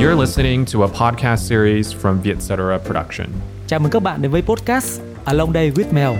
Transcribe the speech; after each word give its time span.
You're 0.00 0.20
listening 0.20 0.66
to 0.72 0.82
a 0.82 0.88
podcast 0.88 1.48
series 1.48 1.94
from 1.94 2.20
Vietcetera 2.22 2.78
Production. 2.78 3.26
Chào 3.66 3.80
mừng 3.80 3.90
các 3.90 4.02
bạn 4.02 4.22
đến 4.22 4.30
với 4.30 4.42
podcast 4.42 5.00
Along 5.24 5.52
Day 5.52 5.70
with 5.70 5.92
Mel, 5.92 6.10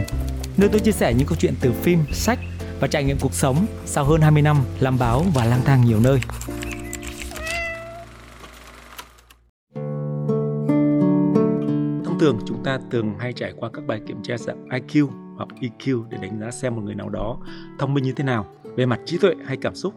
nơi 0.56 0.69
tôi 0.69 0.81
chia 0.81 0.93
sẻ 0.93 1.15
những 1.15 1.27
câu 1.27 1.37
chuyện 1.38 1.54
từ 1.61 1.72
phim, 1.72 1.99
sách 2.12 2.39
và 2.81 2.89
trải 2.89 3.04
nghiệm 3.04 3.19
cuộc 3.21 3.35
sống 3.35 3.67
sau 3.85 4.04
hơn 4.04 4.21
20 4.21 4.43
năm 4.43 4.57
làm 4.81 4.99
báo 4.99 5.25
và 5.35 5.45
lang 5.45 5.61
thang 5.65 5.85
nhiều 5.85 6.01
nơi. 6.01 6.21
Thông 12.04 12.17
thường 12.21 12.38
chúng 12.47 12.65
ta 12.65 12.79
thường 12.90 13.15
hay 13.19 13.33
trải 13.33 13.53
qua 13.56 13.71
các 13.72 13.87
bài 13.87 14.01
kiểm 14.06 14.22
tra 14.22 14.38
dạng 14.38 14.69
IQ 14.69 15.08
hoặc 15.37 15.49
EQ 15.61 16.09
để 16.09 16.19
đánh 16.23 16.41
giá 16.41 16.51
xem 16.51 16.74
một 16.77 16.83
người 16.84 16.95
nào 16.95 17.09
đó 17.09 17.38
thông 17.79 17.95
minh 17.95 18.05
như 18.05 18.12
thế 18.12 18.24
nào 18.24 18.47
về 18.77 18.87
mặt 18.87 19.01
trí 19.05 19.19
tuệ 19.19 19.34
hay 19.47 19.56
cảm 19.56 19.74
xúc 19.74 19.95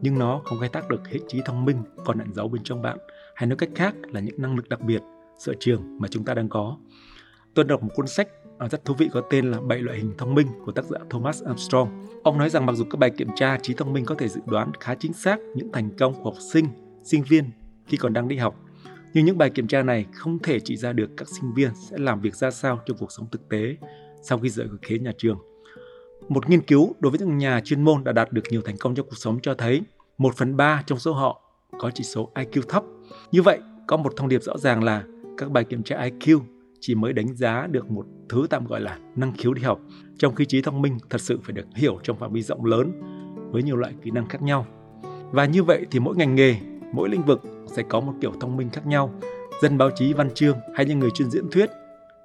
nhưng 0.00 0.18
nó 0.18 0.40
không 0.44 0.60
khai 0.60 0.68
thác 0.68 0.88
được 0.88 1.08
hệ 1.08 1.18
trí 1.28 1.40
thông 1.44 1.64
minh 1.64 1.82
còn 2.04 2.18
ẩn 2.18 2.34
giấu 2.34 2.48
bên 2.48 2.62
trong 2.64 2.82
bạn 2.82 2.98
hay 3.38 3.46
nói 3.46 3.56
cách 3.56 3.68
khác 3.74 3.94
là 4.12 4.20
những 4.20 4.34
năng 4.38 4.56
lực 4.56 4.68
đặc 4.68 4.80
biệt, 4.80 5.02
sở 5.38 5.54
trường 5.60 5.98
mà 5.98 6.08
chúng 6.08 6.24
ta 6.24 6.34
đang 6.34 6.48
có 6.48 6.78
tôi 7.54 7.64
đọc 7.64 7.82
một 7.82 7.88
cuốn 7.94 8.06
sách 8.06 8.28
à, 8.58 8.68
rất 8.68 8.84
thú 8.84 8.94
vị 8.98 9.08
có 9.12 9.20
tên 9.30 9.50
là 9.50 9.60
bảy 9.60 9.78
loại 9.78 9.98
hình 9.98 10.14
thông 10.18 10.34
minh 10.34 10.46
của 10.64 10.72
tác 10.72 10.84
giả 10.84 10.98
Thomas 11.10 11.42
Armstrong 11.44 12.06
ông 12.22 12.38
nói 12.38 12.50
rằng 12.50 12.66
mặc 12.66 12.72
dù 12.72 12.84
các 12.90 12.98
bài 12.98 13.10
kiểm 13.10 13.28
tra 13.36 13.58
trí 13.62 13.74
thông 13.74 13.92
minh 13.92 14.04
có 14.04 14.14
thể 14.14 14.28
dự 14.28 14.40
đoán 14.46 14.72
khá 14.80 14.94
chính 14.94 15.12
xác 15.12 15.38
những 15.54 15.72
thành 15.72 15.90
công 15.98 16.14
của 16.14 16.30
học 16.30 16.40
sinh 16.52 16.66
sinh 17.04 17.22
viên 17.28 17.44
khi 17.86 17.96
còn 17.96 18.12
đang 18.12 18.28
đi 18.28 18.36
học, 18.36 18.54
nhưng 19.14 19.24
những 19.24 19.38
bài 19.38 19.50
kiểm 19.50 19.66
tra 19.66 19.82
này 19.82 20.06
không 20.12 20.38
thể 20.38 20.60
chỉ 20.60 20.76
ra 20.76 20.92
được 20.92 21.10
các 21.16 21.28
sinh 21.28 21.54
viên 21.54 21.70
sẽ 21.90 21.98
làm 21.98 22.20
việc 22.20 22.34
ra 22.34 22.50
sao 22.50 22.80
trong 22.86 22.96
cuộc 22.96 23.12
sống 23.12 23.26
thực 23.32 23.48
tế 23.48 23.76
sau 24.22 24.38
khi 24.38 24.48
rời 24.48 24.68
khỏi 24.68 24.78
khế 24.82 24.98
nhà 24.98 25.12
trường 25.18 25.38
một 26.28 26.48
nghiên 26.48 26.60
cứu 26.60 26.94
đối 27.00 27.10
với 27.10 27.18
những 27.18 27.38
nhà 27.38 27.60
chuyên 27.64 27.84
môn 27.84 28.04
đã 28.04 28.12
đạt 28.12 28.32
được 28.32 28.42
nhiều 28.50 28.62
thành 28.64 28.76
công 28.80 28.94
trong 28.94 29.06
cuộc 29.06 29.18
sống 29.18 29.38
cho 29.42 29.54
thấy 29.54 29.82
1 30.18 30.34
phần 30.36 30.56
3 30.56 30.82
trong 30.86 30.98
số 30.98 31.12
họ 31.12 31.42
có 31.78 31.90
chỉ 31.94 32.04
số 32.04 32.32
IQ 32.34 32.62
thấp. 32.68 32.82
Như 33.32 33.42
vậy, 33.42 33.58
có 33.86 33.96
một 33.96 34.16
thông 34.16 34.28
điệp 34.28 34.42
rõ 34.42 34.56
ràng 34.58 34.84
là 34.84 35.04
các 35.36 35.50
bài 35.50 35.64
kiểm 35.64 35.82
tra 35.82 35.96
IQ 35.96 36.40
chỉ 36.80 36.94
mới 36.94 37.12
đánh 37.12 37.34
giá 37.34 37.66
được 37.70 37.90
một 37.90 38.06
thứ 38.28 38.46
tạm 38.50 38.66
gọi 38.66 38.80
là 38.80 38.98
năng 39.16 39.32
khiếu 39.32 39.54
đi 39.54 39.62
học, 39.62 39.80
trong 40.18 40.34
khi 40.34 40.44
trí 40.44 40.62
thông 40.62 40.82
minh 40.82 40.98
thật 41.10 41.20
sự 41.20 41.38
phải 41.42 41.52
được 41.52 41.66
hiểu 41.74 41.98
trong 42.02 42.18
phạm 42.18 42.32
vi 42.32 42.42
rộng 42.42 42.64
lớn 42.64 42.92
với 43.50 43.62
nhiều 43.62 43.76
loại 43.76 43.94
kỹ 44.02 44.10
năng 44.10 44.28
khác 44.28 44.42
nhau. 44.42 44.66
Và 45.30 45.44
như 45.44 45.62
vậy 45.62 45.86
thì 45.90 46.00
mỗi 46.00 46.16
ngành 46.16 46.34
nghề, 46.34 46.56
mỗi 46.92 47.08
lĩnh 47.08 47.22
vực 47.22 47.42
sẽ 47.66 47.82
có 47.88 48.00
một 48.00 48.12
kiểu 48.20 48.32
thông 48.40 48.56
minh 48.56 48.70
khác 48.70 48.86
nhau. 48.86 49.14
Dân 49.62 49.78
báo 49.78 49.90
chí, 49.94 50.12
văn 50.12 50.30
chương 50.34 50.56
hay 50.74 50.86
những 50.86 50.98
người 50.98 51.10
chuyên 51.14 51.30
diễn 51.30 51.50
thuyết 51.50 51.70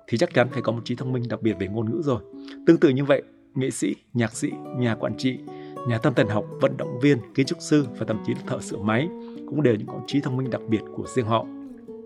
thì 0.07 0.17
chắc 0.17 0.33
chắn 0.33 0.47
phải 0.51 0.61
có 0.61 0.71
một 0.71 0.81
trí 0.85 0.95
thông 0.95 1.13
minh 1.13 1.23
đặc 1.29 1.41
biệt 1.41 1.53
về 1.59 1.67
ngôn 1.67 1.91
ngữ 1.91 2.01
rồi. 2.03 2.21
Tương 2.67 2.77
tự 2.77 2.89
như 2.89 3.05
vậy, 3.05 3.23
nghệ 3.55 3.69
sĩ, 3.69 3.95
nhạc 4.13 4.35
sĩ, 4.35 4.51
nhà 4.77 4.95
quản 4.95 5.17
trị, 5.17 5.39
nhà 5.87 5.97
tâm 5.97 6.13
thần 6.13 6.27
học, 6.27 6.45
vận 6.61 6.77
động 6.77 6.99
viên, 7.01 7.17
kiến 7.35 7.45
trúc 7.45 7.61
sư 7.61 7.85
và 7.97 8.05
thậm 8.05 8.17
chí 8.25 8.33
là 8.33 8.41
thợ 8.47 8.59
sửa 8.59 8.77
máy 8.77 9.09
cũng 9.53 9.63
đều 9.63 9.75
những 9.75 9.87
con 9.87 10.03
trí 10.07 10.21
thông 10.21 10.37
minh 10.37 10.49
đặc 10.49 10.61
biệt 10.69 10.81
của 10.95 11.05
riêng 11.07 11.25
họ. 11.25 11.45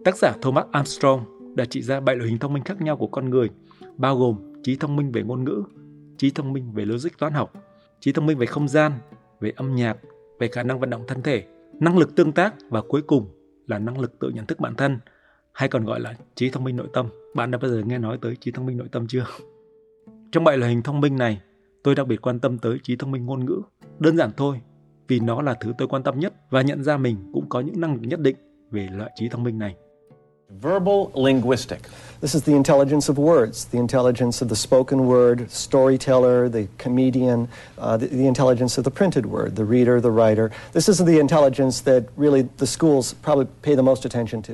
Tác 0.03 0.17
giả 0.17 0.33
Thomas 0.41 0.65
Armstrong 0.71 1.25
đã 1.55 1.65
chỉ 1.69 1.81
ra 1.81 1.99
bảy 1.99 2.15
loại 2.15 2.29
hình 2.29 2.39
thông 2.39 2.53
minh 2.53 2.63
khác 2.63 2.81
nhau 2.81 2.97
của 2.97 3.07
con 3.07 3.29
người, 3.29 3.49
bao 3.97 4.17
gồm 4.17 4.61
trí 4.63 4.75
thông 4.75 4.95
minh 4.95 5.11
về 5.11 5.23
ngôn 5.23 5.43
ngữ, 5.43 5.63
trí 6.17 6.31
thông 6.31 6.53
minh 6.53 6.71
về 6.73 6.85
logic 6.85 7.09
toán 7.19 7.33
học, 7.33 7.53
trí 7.99 8.11
thông 8.11 8.25
minh 8.25 8.37
về 8.37 8.45
không 8.45 8.67
gian, 8.67 8.91
về 9.39 9.53
âm 9.55 9.75
nhạc, 9.75 9.97
về 10.39 10.47
khả 10.47 10.63
năng 10.63 10.79
vận 10.79 10.89
động 10.89 11.03
thân 11.07 11.21
thể, 11.21 11.45
năng 11.79 11.97
lực 11.97 12.15
tương 12.15 12.31
tác 12.31 12.53
và 12.69 12.81
cuối 12.81 13.01
cùng 13.01 13.29
là 13.67 13.79
năng 13.79 13.99
lực 13.99 14.19
tự 14.19 14.29
nhận 14.29 14.45
thức 14.45 14.59
bản 14.59 14.75
thân, 14.75 14.99
hay 15.53 15.69
còn 15.69 15.85
gọi 15.85 15.99
là 15.99 16.13
trí 16.35 16.49
thông 16.49 16.63
minh 16.63 16.75
nội 16.75 16.87
tâm. 16.93 17.09
Bạn 17.35 17.51
đã 17.51 17.57
bao 17.57 17.71
giờ 17.71 17.81
nghe 17.85 17.97
nói 17.97 18.17
tới 18.21 18.35
trí 18.35 18.51
thông 18.51 18.65
minh 18.65 18.77
nội 18.77 18.87
tâm 18.91 19.07
chưa? 19.07 19.25
Trong 20.31 20.43
bảy 20.43 20.57
loại 20.57 20.71
hình 20.71 20.81
thông 20.81 21.01
minh 21.01 21.17
này, 21.17 21.41
tôi 21.83 21.95
đặc 21.95 22.07
biệt 22.07 22.21
quan 22.21 22.39
tâm 22.39 22.57
tới 22.57 22.77
trí 22.83 22.95
thông 22.95 23.11
minh 23.11 23.25
ngôn 23.25 23.45
ngữ. 23.45 23.61
Đơn 23.99 24.17
giản 24.17 24.31
thôi, 24.37 24.61
vì 25.07 25.19
nó 25.19 25.41
là 25.41 25.53
thứ 25.53 25.73
tôi 25.77 25.87
quan 25.87 26.03
tâm 26.03 26.19
nhất 26.19 26.33
và 26.49 26.61
nhận 26.61 26.83
ra 26.83 26.97
mình 26.97 27.17
cũng 27.33 27.49
có 27.49 27.59
những 27.59 27.81
năng 27.81 27.93
lực 27.93 28.01
nhất 28.03 28.19
định 28.19 28.35
về 28.71 28.87
loại 28.91 29.11
trí 29.15 29.29
thông 29.29 29.43
minh 29.43 29.59
này. 29.59 29.75
Verbal 30.49 31.11
linguistic. 31.13 31.79
This 32.21 32.33
is 32.33 32.43
the 32.43 32.53
intelligence 32.53 33.09
of 33.09 33.17
words, 33.17 33.65
the 33.71 33.77
intelligence 33.77 34.41
of 34.41 34.47
the 34.47 34.55
spoken 34.55 34.99
word, 34.99 35.49
storyteller, 35.49 36.47
the 36.47 36.67
comedian, 36.77 37.47
uh, 37.77 37.97
the, 37.97 38.07
the, 38.07 38.25
intelligence 38.25 38.77
of 38.77 38.85
the 38.85 38.91
printed 38.91 39.25
word, 39.25 39.55
the 39.55 39.65
reader, 39.65 39.99
the 39.99 40.09
writer. 40.09 40.49
This 40.71 40.87
is 40.87 40.99
the 40.99 41.19
intelligence 41.19 41.81
that 41.81 42.03
really 42.15 42.47
the 42.57 42.65
schools 42.65 43.13
probably 43.23 43.47
pay 43.61 43.75
the 43.75 43.83
most 43.83 44.05
attention 44.05 44.41
to. 44.41 44.53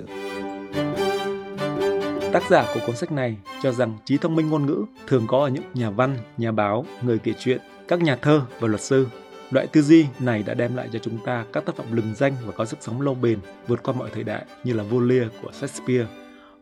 Tác 2.34 2.44
giả 2.50 2.66
của 2.74 2.80
cuốn 2.86 2.96
sách 2.96 3.12
này 3.12 3.38
cho 3.64 3.72
rằng 3.72 3.98
trí 4.06 4.18
thông 4.18 4.36
minh 4.36 4.50
ngôn 4.50 4.66
ngữ 4.66 4.86
thường 5.08 5.28
có 5.28 5.40
ở 5.40 5.48
những 5.48 5.64
nhà 5.74 5.90
văn, 5.90 6.18
nhà 6.38 6.52
báo, 6.52 6.86
người 7.02 7.20
kể 7.20 7.34
chuyện, 7.40 7.62
các 7.88 8.02
nhà 8.02 8.16
thơ 8.16 8.42
và 8.60 8.68
luật 8.68 8.82
sư. 8.82 9.08
Loại 9.54 9.68
tư 9.68 9.82
duy 9.82 10.06
này 10.20 10.44
đã 10.44 10.54
đem 10.54 10.76
lại 10.76 10.90
cho 10.94 11.00
chúng 11.00 11.18
ta 11.26 11.46
các 11.54 11.66
tác 11.66 11.76
phẩm 11.76 11.86
lừng 11.92 12.14
danh 12.16 12.34
và 12.46 12.52
có 12.52 12.66
sức 12.66 12.78
sống 12.82 13.02
lâu 13.02 13.16
bền 13.16 13.40
vượt 13.68 13.84
qua 13.84 13.94
mọi 13.94 14.10
thời 14.14 14.24
đại 14.24 14.46
như 14.64 14.74
là 14.74 14.84
Volia 14.84 15.28
của 15.42 15.52
Shakespeare, 15.52 16.06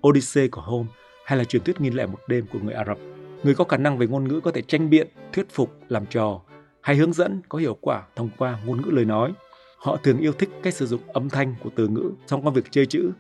Odyssey 0.08 0.48
của 0.48 0.62
Holmes 0.62 0.92
hay 1.26 1.38
là 1.38 1.44
truyền 1.44 1.64
thuyết 1.64 1.82
nghìn 1.82 1.94
lẻ 1.94 2.06
một 2.06 2.20
đêm 2.28 2.46
của 2.54 2.60
người 2.60 2.74
Ả 2.74 2.84
Rập. 2.88 2.98
Người 3.44 3.56
có 3.56 3.64
khả 3.64 3.78
năng 3.78 3.98
về 3.98 4.08
ngôn 4.08 4.28
ngữ 4.28 4.40
có 4.40 4.52
thể 4.52 4.62
tranh 4.62 4.90
biện, 4.90 5.08
thuyết 5.34 5.50
phục, 5.50 5.74
làm 5.90 6.06
trò 6.06 6.42
hay 6.82 6.96
hướng 6.96 7.14
dẫn 7.14 7.42
có 7.50 7.58
hiệu 7.58 7.78
quả 7.82 8.04
thông 8.16 8.30
qua 8.38 8.60
ngôn 8.66 8.82
ngữ 8.82 8.90
lời 8.92 9.06
nói. 9.06 9.34
Họ 9.78 9.98
thường 9.98 10.20
yêu 10.20 10.32
thích 10.32 10.50
cách 10.64 10.74
sử 10.74 10.88
dụng 10.88 11.02
âm 11.08 11.30
thanh 11.30 11.56
của 11.64 11.70
từ 11.76 11.88
ngữ 11.88 12.12
trong 12.28 12.46
công 12.46 12.54
việc 12.54 12.66
chơi 12.72 12.86
chữ, 12.86 13.12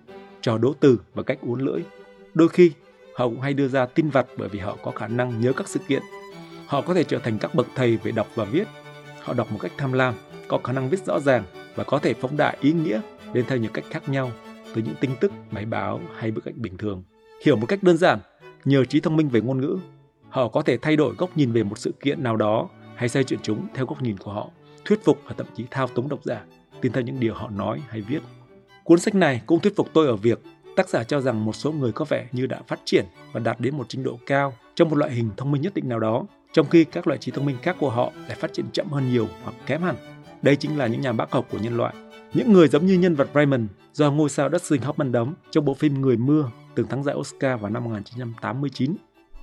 trò 0.41 0.57
đố 0.57 0.73
từ 0.79 0.99
và 1.13 1.23
cách 1.23 1.37
uốn 1.41 1.61
lưỡi. 1.61 1.81
Đôi 2.33 2.49
khi, 2.49 2.71
họ 3.15 3.27
cũng 3.27 3.41
hay 3.41 3.53
đưa 3.53 3.67
ra 3.67 3.85
tin 3.85 4.09
vặt 4.09 4.27
bởi 4.37 4.49
vì 4.49 4.59
họ 4.59 4.77
có 4.83 4.91
khả 4.91 5.07
năng 5.07 5.41
nhớ 5.41 5.53
các 5.53 5.67
sự 5.67 5.79
kiện. 5.87 6.01
Họ 6.67 6.81
có 6.81 6.93
thể 6.93 7.03
trở 7.03 7.19
thành 7.19 7.37
các 7.39 7.55
bậc 7.55 7.67
thầy 7.75 7.97
về 7.97 8.11
đọc 8.11 8.27
và 8.35 8.45
viết. 8.45 8.67
Họ 9.23 9.33
đọc 9.33 9.51
một 9.51 9.57
cách 9.61 9.71
tham 9.77 9.93
lam, 9.93 10.13
có 10.47 10.59
khả 10.63 10.73
năng 10.73 10.89
viết 10.89 11.05
rõ 11.05 11.19
ràng 11.19 11.43
và 11.75 11.83
có 11.83 11.99
thể 11.99 12.13
phóng 12.13 12.37
đại 12.37 12.57
ý 12.61 12.71
nghĩa 12.73 13.01
lên 13.33 13.45
theo 13.47 13.57
nhiều 13.57 13.71
cách 13.73 13.83
khác 13.89 14.09
nhau 14.09 14.31
từ 14.75 14.81
những 14.81 14.95
tin 14.99 15.11
tức, 15.21 15.31
máy 15.51 15.65
báo 15.65 16.01
hay 16.15 16.31
bức 16.31 16.45
ảnh 16.45 16.61
bình 16.61 16.77
thường. 16.77 17.03
Hiểu 17.45 17.55
một 17.55 17.65
cách 17.65 17.83
đơn 17.83 17.97
giản, 17.97 18.19
nhờ 18.65 18.85
trí 18.85 18.99
thông 18.99 19.17
minh 19.17 19.29
về 19.29 19.41
ngôn 19.41 19.61
ngữ, 19.61 19.77
họ 20.29 20.47
có 20.47 20.61
thể 20.61 20.77
thay 20.77 20.95
đổi 20.95 21.15
góc 21.17 21.37
nhìn 21.37 21.51
về 21.51 21.63
một 21.63 21.77
sự 21.77 21.93
kiện 21.99 22.23
nào 22.23 22.35
đó 22.35 22.69
hay 22.95 23.09
xây 23.09 23.23
chuyện 23.23 23.39
chúng 23.43 23.67
theo 23.73 23.85
góc 23.85 24.01
nhìn 24.01 24.17
của 24.17 24.33
họ, 24.33 24.49
thuyết 24.85 25.03
phục 25.03 25.19
và 25.25 25.35
thậm 25.37 25.47
chí 25.55 25.65
thao 25.71 25.87
túng 25.87 26.09
độc 26.09 26.19
giả 26.23 26.41
tin 26.81 26.91
theo 26.91 27.03
những 27.03 27.19
điều 27.19 27.33
họ 27.33 27.49
nói 27.49 27.81
hay 27.87 28.01
viết. 28.01 28.19
Cuốn 28.83 28.99
sách 28.99 29.15
này 29.15 29.41
cũng 29.45 29.59
thuyết 29.59 29.75
phục 29.75 29.87
tôi 29.93 30.07
ở 30.07 30.15
việc 30.15 30.39
Tác 30.75 30.89
giả 30.89 31.03
cho 31.03 31.21
rằng 31.21 31.45
một 31.45 31.55
số 31.55 31.71
người 31.71 31.91
có 31.91 32.05
vẻ 32.05 32.27
như 32.31 32.45
đã 32.45 32.61
phát 32.67 32.79
triển 32.85 33.05
và 33.31 33.39
đạt 33.39 33.59
đến 33.59 33.77
một 33.77 33.85
trình 33.89 34.03
độ 34.03 34.19
cao 34.25 34.53
trong 34.75 34.89
một 34.89 34.95
loại 34.95 35.11
hình 35.11 35.29
thông 35.37 35.51
minh 35.51 35.61
nhất 35.61 35.73
định 35.73 35.89
nào 35.89 35.99
đó, 35.99 36.25
trong 36.51 36.69
khi 36.69 36.83
các 36.83 37.07
loại 37.07 37.19
trí 37.19 37.31
thông 37.31 37.45
minh 37.45 37.57
khác 37.61 37.75
của 37.79 37.89
họ 37.89 38.11
lại 38.27 38.37
phát 38.37 38.53
triển 38.53 38.65
chậm 38.73 38.87
hơn 38.87 39.11
nhiều 39.11 39.27
hoặc 39.43 39.55
kém 39.65 39.81
hẳn. 39.81 39.95
Đây 40.41 40.55
chính 40.55 40.77
là 40.77 40.87
những 40.87 41.01
nhà 41.01 41.11
bác 41.11 41.31
học 41.31 41.47
của 41.51 41.57
nhân 41.57 41.77
loại. 41.77 41.95
Những 42.33 42.53
người 42.53 42.67
giống 42.67 42.85
như 42.85 42.93
nhân 42.93 43.15
vật 43.15 43.29
Raymond 43.33 43.65
do 43.93 44.11
ngôi 44.11 44.29
sao 44.29 44.49
Dustin 44.51 44.81
Hoffman 44.81 45.11
đóng 45.11 45.33
trong 45.51 45.65
bộ 45.65 45.73
phim 45.73 46.01
Người 46.01 46.17
mưa 46.17 46.51
từng 46.75 46.87
thắng 46.87 47.03
giải 47.03 47.15
Oscar 47.15 47.61
vào 47.61 47.71
năm 47.71 47.83
1989. 47.83 48.95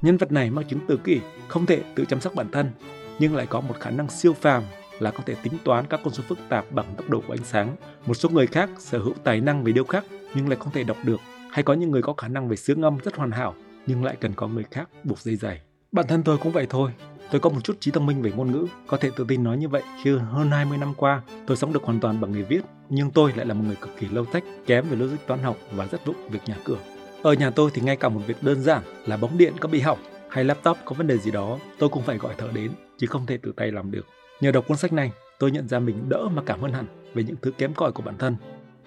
Nhân 0.03 0.17
vật 0.17 0.33
này 0.33 0.51
mang 0.51 0.65
chứng 0.69 0.87
tự 0.87 0.97
kỷ, 0.97 1.21
không 1.49 1.67
thể 1.67 1.83
tự 1.95 2.05
chăm 2.05 2.21
sóc 2.21 2.35
bản 2.35 2.51
thân, 2.53 2.71
nhưng 3.19 3.37
lại 3.37 3.47
có 3.47 3.61
một 3.61 3.75
khả 3.81 3.91
năng 3.91 4.11
siêu 4.11 4.33
phàm 4.33 4.63
là 4.99 5.11
có 5.11 5.23
thể 5.27 5.35
tính 5.43 5.53
toán 5.65 5.87
các 5.87 6.01
con 6.05 6.15
số 6.15 6.23
phức 6.29 6.39
tạp 6.49 6.73
bằng 6.73 6.95
tốc 6.97 7.11
độ 7.11 7.23
của 7.27 7.33
ánh 7.33 7.45
sáng. 7.45 7.77
Một 8.07 8.15
số 8.15 8.29
người 8.29 8.47
khác 8.47 8.71
sở 8.79 8.99
hữu 8.99 9.15
tài 9.25 9.41
năng 9.41 9.65
về 9.65 9.73
điêu 9.73 9.85
khắc 9.85 10.05
nhưng 10.35 10.49
lại 10.49 10.59
không 10.61 10.73
thể 10.73 10.85
đọc 10.85 10.97
được, 11.05 11.21
hay 11.51 11.63
có 11.63 11.75
những 11.75 11.91
người 11.91 12.03
có 12.03 12.15
khả 12.17 12.29
năng 12.29 12.49
về 12.49 12.57
sướng 12.57 12.83
âm 12.83 12.99
rất 13.05 13.17
hoàn 13.17 13.31
hảo 13.31 13.55
nhưng 13.87 14.05
lại 14.05 14.17
cần 14.21 14.33
có 14.35 14.49
người 14.49 14.65
khác 14.71 14.89
buộc 15.05 15.19
dây 15.19 15.37
giày. 15.37 15.61
Bản 15.93 16.06
thân 16.06 16.22
tôi 16.22 16.38
cũng 16.38 16.53
vậy 16.53 16.66
thôi. 16.71 16.91
Tôi 17.31 17.41
có 17.41 17.50
một 17.50 17.60
chút 17.65 17.81
trí 17.81 17.91
thông 17.91 18.06
minh 18.06 18.22
về 18.22 18.32
ngôn 18.37 18.53
ngữ, 18.53 18.66
có 18.87 18.97
thể 18.97 19.10
tự 19.16 19.25
tin 19.28 19.44
nói 19.44 19.56
như 19.56 19.69
vậy 19.69 19.82
khi 20.03 20.16
hơn 20.16 20.50
20 20.50 20.78
năm 20.78 20.94
qua 20.97 21.22
tôi 21.47 21.56
sống 21.56 21.72
được 21.72 21.82
hoàn 21.82 22.00
toàn 22.00 22.21
bằng 22.21 22.32
nghề 22.32 22.43
viết, 22.43 22.60
nhưng 22.88 23.10
tôi 23.10 23.32
lại 23.37 23.47
là 23.47 23.54
một 23.54 23.65
người 23.66 23.76
cực 23.76 23.91
kỳ 24.00 24.09
lâu 24.09 24.25
tách, 24.25 24.44
kém 24.66 24.88
về 24.88 24.97
logic 24.97 25.26
toán 25.26 25.43
học 25.43 25.56
và 25.72 25.87
rất 25.87 26.06
vụng 26.06 26.28
việc 26.31 26.38
nhà 26.47 26.56
cửa. 26.65 26.78
Ở 27.22 27.32
nhà 27.32 27.50
tôi 27.50 27.71
thì 27.75 27.82
ngay 27.82 27.97
cả 27.97 28.09
một 28.09 28.21
việc 28.26 28.43
đơn 28.43 28.62
giản 28.62 28.82
là 29.06 29.16
bóng 29.16 29.38
điện 29.38 29.53
có 29.60 29.69
bị 29.69 29.81
hỏng 29.81 29.99
hay 30.31 30.44
laptop 30.44 30.76
có 30.84 30.94
vấn 30.94 31.06
đề 31.06 31.19
gì 31.19 31.31
đó, 31.31 31.59
tôi 31.78 31.88
cũng 31.88 32.03
phải 32.03 32.19
gọi 32.19 32.34
thợ 32.38 32.49
đến, 32.55 32.70
chứ 32.99 33.06
không 33.06 33.26
thể 33.26 33.37
tự 33.37 33.53
tay 33.56 33.72
làm 33.72 33.91
được. 33.91 34.06
Nhờ 34.41 34.53
đọc 34.53 34.65
cuốn 34.69 34.76
sách 34.76 34.93
này, 34.93 35.12
tôi 35.38 35.50
nhận 35.50 35.69
ra 35.69 35.78
mình 35.78 36.09
đỡ 36.09 36.28
mà 36.34 36.43
cảm 36.47 36.60
ơn 36.60 36.72
hẳn 36.72 36.87
về 37.15 37.23
những 37.23 37.37
thứ 37.43 37.50
kém 37.50 37.75
cỏi 37.75 37.93
của 37.93 38.02
bản 38.02 38.19
thân. 38.19 38.37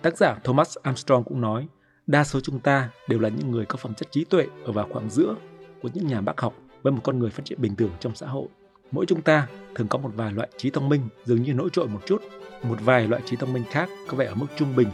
Tác 0.01 0.18
giả 0.18 0.36
Thomas 0.44 0.77
Armstrong 0.83 1.24
cũng 1.24 1.42
nói, 1.42 1.68
đa 2.07 2.24
số 2.24 2.39
chúng 2.39 2.59
ta 2.59 2.89
đều 3.07 3.19
là 3.19 3.30
những 3.30 3.51
người 3.51 3.65
có 3.65 3.77
phẩm 3.77 3.94
chất 3.94 4.12
trí 4.12 4.24
tuệ 4.24 4.47
ở 4.65 4.71
vào 4.71 4.88
khoảng 4.92 5.09
giữa 5.09 5.36
của 5.81 5.89
những 5.94 6.07
nhà 6.07 6.21
bác 6.21 6.42
học 6.42 6.54
với 6.81 6.94
một 6.94 7.01
con 7.04 7.19
người 7.19 7.30
phát 7.30 7.45
triển 7.45 7.62
bình 7.62 7.75
thường 7.75 7.92
trong 8.00 8.16
xã 8.16 8.28
hội. 8.28 8.48
Mỗi 8.92 9.06
chúng 9.06 9.22
ta 9.22 9.48
thường 9.75 9.88
có 9.88 9.98
một 9.98 10.12
vài 10.16 10.33
loại 10.33 10.50
trí 10.57 10.69
thông 10.69 10.89
minh 10.89 11.01
dường 11.25 11.44
như 11.44 11.54
nổi 11.54 11.69
trội 11.74 11.88
một 11.88 12.00
chút, 12.06 12.22
một 12.63 12.78
vài 12.81 13.07
loại 13.07 13.22
trí 13.25 13.36
thông 13.36 13.54
minh 13.54 13.63
khác 13.72 13.89
có 14.07 14.18
vẻ 14.18 14.25
ở 14.25 14.36
mức 14.36 14.48
trung 14.56 14.75
bình 14.75 14.88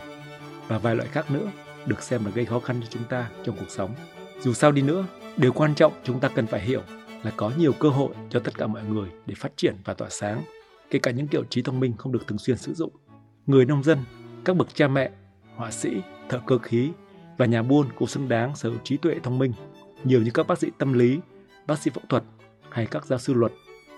và 0.67 0.77
vài 0.77 0.95
loại 0.95 1.09
khác 1.09 1.31
nữa 1.31 1.51
được 1.85 2.03
xem 2.03 2.25
là 2.25 2.31
gây 2.31 2.45
khó 2.45 2.59
khăn 2.59 2.81
cho 2.81 2.87
chúng 2.89 3.03
ta 3.09 3.29
trong 3.43 3.55
cuộc 3.59 3.69
sống. 3.69 3.91
Dù 4.39 4.53
sao 4.53 4.71
đi 4.71 4.81
nữa, 4.81 5.05
điều 5.37 5.53
quan 5.53 5.75
trọng 5.75 5.93
chúng 6.03 6.19
ta 6.19 6.29
cần 6.29 6.47
phải 6.47 6.61
hiểu 6.61 6.81
là 7.23 7.31
có 7.37 7.51
nhiều 7.57 7.73
cơ 7.73 7.89
hội 7.89 8.13
cho 8.29 8.39
tất 8.39 8.57
cả 8.57 8.67
mọi 8.67 8.83
người 8.83 9.09
để 9.25 9.35
phát 9.37 9.51
triển 9.55 9.75
và 9.85 9.93
tỏa 9.93 10.09
sáng, 10.09 10.43
kể 10.89 10.99
cả 10.99 11.11
những 11.11 11.27
kiểu 11.27 11.43
trí 11.43 11.61
thông 11.61 11.79
minh 11.79 11.93
không 11.97 12.11
được 12.11 12.27
thường 12.27 12.37
xuyên 12.37 12.57
sử 12.57 12.73
dụng. 12.73 12.91
Người 13.45 13.65
nông 13.65 13.83
dân, 13.83 13.99
các 14.45 14.55
bậc 14.55 14.75
cha 14.75 14.87
mẹ, 14.87 15.11
họa 15.55 15.71
sĩ, 15.71 16.01
thợ 16.29 16.39
cơ 16.47 16.57
khí 16.57 16.91
và 17.37 17.45
nhà 17.45 17.63
buôn 17.63 17.87
cũng 17.95 18.07
xứng 18.07 18.29
đáng 18.29 18.55
sở 18.55 18.69
hữu 18.69 18.79
trí 18.83 18.97
tuệ 18.97 19.15
thông 19.23 19.39
minh, 19.39 19.53
nhiều 20.03 20.21
như 20.21 20.31
các 20.33 20.47
bác 20.47 20.59
sĩ 20.59 20.71
tâm 20.77 20.93
lý, 20.93 21.19
bác 21.67 21.79
sĩ 21.79 21.91
phẫu 21.91 22.03
thuật 22.09 22.23
hay 22.69 22.85
các 22.85 23.05
giáo 23.05 23.19
sư 23.19 23.33
luật. 23.33 23.51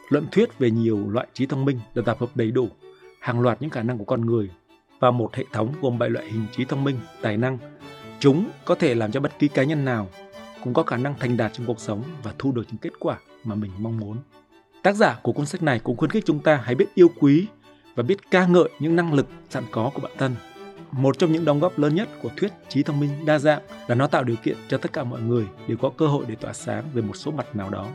Luận 0.10 0.28
thuyết 0.32 0.60
về 0.60 0.72
nhiều 0.72 1.10
loại 1.10 1.28
trí 1.34 1.46
thông 1.46 1.66
minh 1.66 1.80
được 1.94 2.06
tập 2.06 2.18
hợp 2.20 2.30
đầy 2.36 2.52
đủ, 2.52 2.70
hàng 3.20 3.42
loạt 3.42 3.62
những 3.62 3.70
khả 3.70 3.84
năng 3.84 3.98
của 3.98 4.06
con 4.06 4.26
người 4.26 4.50
và 5.00 5.12
một 5.12 5.36
hệ 5.36 5.46
thống 5.54 5.74
gồm 5.82 6.00
7 6.00 6.10
loại 6.10 6.26
hình 6.26 6.46
trí 6.52 6.66
thông 6.66 6.84
minh, 6.84 7.00
tài 7.22 7.38
năng. 7.38 7.58
Chúng 8.20 8.50
có 8.66 8.76
thể 8.76 8.96
làm 8.96 9.12
cho 9.12 9.20
bất 9.20 9.40
kỳ 9.40 9.48
cá 9.48 9.64
nhân 9.64 9.86
nào 9.86 10.08
cũng 10.64 10.74
có 10.74 10.84
khả 10.84 10.98
năng 10.98 11.20
thành 11.20 11.38
đạt 11.38 11.54
trong 11.54 11.66
cuộc 11.68 11.80
sống 11.80 12.04
và 12.24 12.34
thu 12.38 12.52
được 12.52 12.64
những 12.68 12.78
kết 12.78 12.94
quả 13.00 13.18
mà 13.44 13.56
mình 13.56 13.72
mong 13.78 13.98
muốn. 13.98 14.18
Tác 14.84 14.96
giả 14.96 15.20
của 15.24 15.32
cuốn 15.32 15.46
sách 15.46 15.64
này 15.64 15.80
cũng 15.80 15.98
khuyến 15.98 16.12
khích 16.12 16.26
chúng 16.26 16.40
ta 16.40 16.56
hãy 16.56 16.76
biết 16.76 16.86
yêu 16.96 17.08
quý 17.20 17.48
và 17.96 18.04
biết 18.04 18.32
ca 18.32 18.48
ngợi 18.48 18.70
những 18.80 18.96
năng 18.96 19.14
lực 19.14 19.28
sẵn 19.50 19.64
có 19.72 19.92
của 19.94 20.02
bản 20.02 20.12
thân. 20.18 20.36
Một 20.92 21.20
trong 21.20 21.32
những 21.32 21.46
đóng 21.46 21.60
góp 21.60 21.80
lớn 21.80 21.96
nhất 21.96 22.10
của 22.22 22.30
thuyết 22.38 22.52
trí 22.70 22.84
thông 22.84 23.00
minh 23.00 23.26
đa 23.26 23.40
dạng 23.40 23.62
là 23.88 23.96
nó 23.96 24.08
tạo 24.08 24.24
điều 24.24 24.36
kiện 24.36 24.58
cho 24.68 24.78
tất 24.78 24.94
cả 24.94 25.04
mọi 25.04 25.22
người 25.22 25.46
đều 25.68 25.78
có 25.78 25.90
cơ 25.98 26.08
hội 26.08 26.26
để 26.28 26.36
tỏa 26.36 26.54
sáng 26.54 26.84
về 26.94 27.02
một 27.02 27.18
số 27.18 27.32
mặt 27.32 27.56
nào 27.56 27.70
đó. 27.70 27.88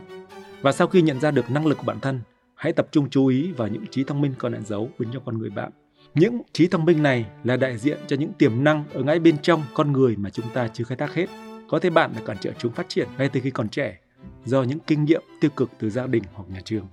Và 0.61 0.71
sau 0.71 0.87
khi 0.87 1.01
nhận 1.01 1.19
ra 1.19 1.31
được 1.31 1.51
năng 1.51 1.65
lực 1.65 1.77
của 1.77 1.83
bản 1.83 1.99
thân, 1.99 2.21
hãy 2.55 2.73
tập 2.73 2.87
trung 2.91 3.09
chú 3.09 3.27
ý 3.27 3.51
vào 3.51 3.67
những 3.67 3.85
trí 3.91 4.03
thông 4.03 4.21
minh 4.21 4.33
còn 4.37 4.51
ẩn 4.51 4.65
giấu 4.65 4.89
bên 4.99 5.09
trong 5.13 5.23
con 5.25 5.37
người 5.37 5.49
bạn. 5.49 5.71
Những 6.15 6.41
trí 6.53 6.67
thông 6.67 6.85
minh 6.85 7.03
này 7.03 7.25
là 7.43 7.57
đại 7.57 7.77
diện 7.77 7.97
cho 8.07 8.15
những 8.15 8.33
tiềm 8.33 8.63
năng 8.63 8.83
ở 8.93 9.03
ngay 9.03 9.19
bên 9.19 9.37
trong 9.41 9.63
con 9.73 9.91
người 9.91 10.15
mà 10.15 10.29
chúng 10.29 10.49
ta 10.53 10.67
chưa 10.67 10.83
khai 10.83 10.97
thác 10.97 11.13
hết. 11.13 11.29
Có 11.69 11.79
thể 11.79 11.89
bạn 11.89 12.11
đã 12.15 12.21
cản 12.25 12.37
trở 12.41 12.51
chúng 12.57 12.71
phát 12.71 12.89
triển 12.89 13.07
ngay 13.17 13.29
từ 13.29 13.39
khi 13.43 13.49
còn 13.49 13.69
trẻ 13.69 13.99
do 14.45 14.63
những 14.63 14.79
kinh 14.87 15.05
nghiệm 15.05 15.21
tiêu 15.41 15.51
cực 15.55 15.69
từ 15.79 15.89
gia 15.89 16.07
đình 16.07 16.23
hoặc 16.33 16.45
nhà 16.49 16.61
trường. 16.65 16.87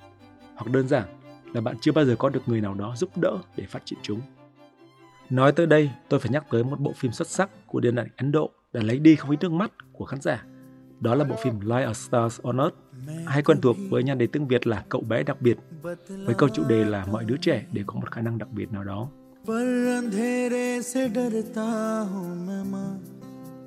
Hoặc 0.55 0.71
đơn 0.71 0.89
giản 0.89 1.05
là 1.55 1.61
bạn 1.61 1.77
chưa 1.81 1.93
bao 1.93 2.05
giờ 2.05 2.17
có 2.19 2.29
được 2.29 2.43
người 2.47 2.61
nào 2.61 2.75
đó 2.75 2.95
giúp 2.97 3.11
đỡ 3.17 3.39
để 3.57 3.65
phát 3.69 3.83
triển 3.85 3.99
chúng. 4.03 4.21
Nói 5.33 5.53
tới 5.53 5.67
đây, 5.67 5.91
tôi 6.09 6.21
phải 6.21 6.31
nhắc 6.31 6.45
tới 6.51 6.65
một 6.65 6.81
bộ 6.81 6.93
phim 6.97 7.13
xuất 7.13 7.29
sắc 7.29 7.51
của 7.67 7.81
điện 7.81 7.97
ảnh 7.97 8.09
Ấn 8.17 8.33
Độ 8.33 8.51
đã 8.73 8.81
lấy 8.83 8.99
đi 8.99 9.17
không 9.17 9.31
ít 9.31 9.37
nước 9.41 9.53
mắt 9.53 9.73
của 9.93 10.05
khán 10.05 10.21
giả. 10.21 10.45
Đó 11.01 11.15
là 11.15 11.25
bộ 11.25 11.37
phim 11.43 11.61
Like 11.61 11.85
a 11.85 11.95
Stars 11.95 12.41
on 12.43 12.59
Earth, 12.59 12.77
hay 13.27 13.43
quen 13.43 13.61
thuộc 13.61 13.77
với 13.91 14.03
nhan 14.03 14.19
đề 14.19 14.27
tiếng 14.27 14.49
Việt 14.49 14.67
là 14.67 14.85
Cậu 14.89 15.01
bé 15.01 15.23
đặc 15.23 15.41
biệt, 15.41 15.59
với 16.09 16.35
câu 16.39 16.49
chủ 16.49 16.65
đề 16.69 16.85
là 16.85 17.07
mọi 17.07 17.25
đứa 17.25 17.37
trẻ 17.37 17.67
đều 17.73 17.85
có 17.87 17.95
một 17.95 18.11
khả 18.11 18.21
năng 18.21 18.39
đặc 18.39 18.49
biệt 18.51 18.73
nào 18.73 18.85
đó. 18.85 19.09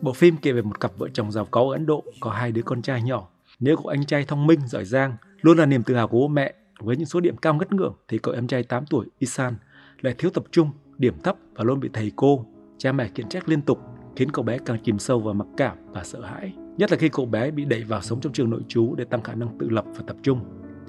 Bộ 0.01 0.13
phim 0.13 0.37
kể 0.37 0.51
về 0.51 0.61
một 0.61 0.79
cặp 0.79 0.91
vợ 0.97 1.07
chồng 1.13 1.31
giàu 1.31 1.47
có 1.51 1.61
ở 1.61 1.71
Ấn 1.71 1.85
Độ 1.85 2.03
có 2.19 2.31
hai 2.31 2.51
đứa 2.51 2.61
con 2.61 2.81
trai 2.81 3.01
nhỏ. 3.01 3.29
Nếu 3.59 3.77
cậu 3.77 3.87
anh 3.87 4.05
trai 4.05 4.25
thông 4.25 4.47
minh, 4.47 4.59
giỏi 4.67 4.85
giang, 4.85 5.15
luôn 5.41 5.57
là 5.57 5.65
niềm 5.65 5.83
tự 5.83 5.95
hào 5.95 6.07
của 6.07 6.19
bố 6.19 6.27
mẹ, 6.27 6.53
với 6.79 6.97
những 6.97 7.07
số 7.07 7.19
điểm 7.19 7.37
cao 7.37 7.53
ngất 7.53 7.71
ngưỡng 7.71 7.93
thì 8.07 8.17
cậu 8.17 8.33
em 8.33 8.47
trai 8.47 8.63
8 8.63 8.85
tuổi 8.85 9.05
Isan 9.19 9.55
lại 10.01 10.15
thiếu 10.17 10.31
tập 10.31 10.43
trung, 10.51 10.71
điểm 10.97 11.13
thấp 11.23 11.35
và 11.55 11.63
luôn 11.63 11.79
bị 11.79 11.89
thầy 11.93 12.11
cô, 12.15 12.45
cha 12.77 12.91
mẹ 12.91 13.09
khiển 13.15 13.29
trách 13.29 13.49
liên 13.49 13.61
tục, 13.61 13.79
khiến 14.15 14.31
cậu 14.31 14.45
bé 14.45 14.57
càng 14.57 14.77
chìm 14.83 14.99
sâu 14.99 15.19
vào 15.19 15.33
mặc 15.33 15.47
cảm 15.57 15.77
và 15.91 16.03
sợ 16.03 16.21
hãi. 16.21 16.53
Nhất 16.77 16.91
là 16.91 16.97
khi 16.97 17.09
cậu 17.09 17.25
bé 17.25 17.51
bị 17.51 17.65
đẩy 17.65 17.83
vào 17.83 18.01
sống 18.01 18.21
trong 18.21 18.33
trường 18.33 18.49
nội 18.49 18.61
trú 18.67 18.95
để 18.95 19.05
tăng 19.05 19.21
khả 19.21 19.35
năng 19.35 19.57
tự 19.57 19.69
lập 19.69 19.85
và 19.95 20.03
tập 20.07 20.15
trung. 20.23 20.39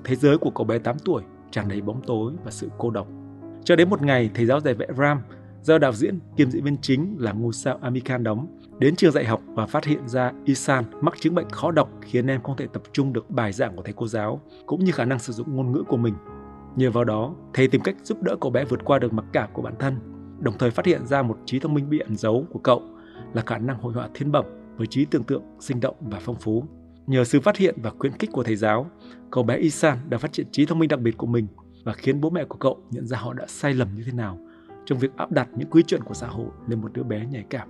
Thế 0.05 0.17
giới 0.17 0.39
của 0.39 0.51
cậu 0.51 0.65
bé 0.65 0.79
8 0.79 0.97
tuổi 1.05 1.23
tràn 1.51 1.69
đầy 1.69 1.81
bóng 1.81 2.03
tối 2.07 2.33
và 2.45 2.51
sự 2.51 2.69
cô 2.79 2.91
độc. 2.91 3.09
Cho 3.65 3.77
đến 3.77 3.91
một 3.91 4.03
ngày, 4.03 4.31
thầy 4.35 4.47
giáo 4.47 4.61
dạy 4.61 4.75
vẽ 4.75 4.87
Ram 4.99 5.21
do 5.63 5.79
đạo 5.79 5.93
diễn 5.93 6.19
kiêm 6.37 6.51
diễn 6.51 6.65
viên 6.65 6.77
chính 6.77 7.17
là 7.19 7.33
ngôi 7.33 7.53
sao 7.53 7.79
Amir 7.83 8.05
Khan 8.05 8.25
đóng 8.25 8.47
đến 8.79 8.97
trường 8.97 9.13
dạy 9.13 9.25
học 9.25 9.43
và 9.47 9.67
phát 9.67 9.85
hiện 9.85 10.09
ra 10.09 10.33
Isan 10.45 10.85
mắc 11.01 11.15
chứng 11.21 11.35
bệnh 11.35 11.51
khó 11.51 11.71
đọc 11.71 11.91
khiến 12.03 12.27
em 12.27 12.43
không 12.43 12.57
thể 12.57 12.67
tập 12.73 12.83
trung 12.93 13.13
được 13.13 13.31
bài 13.31 13.53
giảng 13.53 13.77
của 13.77 13.83
thầy 13.83 13.95
cô 13.97 14.07
giáo 14.07 14.41
cũng 14.67 14.85
như 14.85 14.93
khả 14.93 15.05
năng 15.05 15.19
sử 15.19 15.33
dụng 15.33 15.57
ngôn 15.57 15.73
ngữ 15.73 15.83
của 15.89 15.97
mình. 15.97 16.15
Nhờ 16.77 16.91
vào 16.91 17.05
đó, 17.05 17.35
thầy 17.55 17.69
tìm 17.69 17.81
cách 17.81 17.97
giúp 18.03 18.23
đỡ 18.23 18.37
cậu 18.41 18.51
bé 18.51 18.65
vượt 18.65 18.85
qua 18.85 18.99
được 18.99 19.13
mặc 19.13 19.25
cảm 19.33 19.51
của 19.53 19.63
bản 19.63 19.75
thân, 19.79 19.99
đồng 20.41 20.59
thời 20.59 20.71
phát 20.71 20.87
hiện 20.87 21.07
ra 21.07 21.23
một 21.23 21.39
trí 21.45 21.59
thông 21.59 21.75
minh 21.75 21.91
bị 21.91 21.99
ẩn 21.99 22.17
giấu 22.17 22.47
của 22.51 22.59
cậu 22.59 22.83
là 23.33 23.43
khả 23.47 23.59
năng 23.59 23.79
hội 23.81 23.93
họa 23.93 24.09
thiên 24.15 24.33
bẩm 24.33 24.45
với 24.77 24.87
trí 24.87 25.05
tưởng 25.05 25.25
tượng 25.25 25.43
sinh 25.61 25.81
động 25.81 25.97
và 26.01 26.19
phong 26.21 26.37
phú. 26.37 26.65
Nhờ 27.07 27.25
sự 27.25 27.41
phát 27.41 27.57
hiện 27.57 27.75
và 27.83 27.91
khuyến 27.99 28.13
khích 28.13 28.31
của 28.33 28.43
thầy 28.43 28.57
giáo, 28.57 28.87
cậu 29.31 29.45
bé 29.45 29.57
Isan 29.57 29.99
đã 30.09 30.19
phát 30.19 30.33
triển 30.33 30.47
trí 30.51 30.67
thông 30.67 30.79
minh 30.79 30.89
đặc 30.89 31.01
biệt 31.01 31.17
của 31.17 31.27
mình 31.27 31.47
và 31.85 31.93
khiến 31.93 32.21
bố 32.21 32.31
mẹ 32.31 32.45
của 32.45 32.59
cậu 32.59 32.79
nhận 32.91 33.07
ra 33.07 33.19
họ 33.19 33.33
đã 33.33 33.45
sai 33.49 33.75
lầm 33.75 33.89
như 33.95 34.03
thế 34.07 34.13
nào 34.13 34.39
trong 34.85 34.99
việc 34.99 35.17
áp 35.17 35.33
đặt 35.33 35.49
những 35.57 35.71
quy 35.71 35.83
chuẩn 35.83 36.03
của 36.03 36.15
xã 36.15 36.27
hội 36.27 36.49
lên 36.69 36.81
một 36.81 36.93
đứa 36.93 37.03
bé 37.03 37.27
nhạy 37.27 37.45
cảm. 37.51 37.69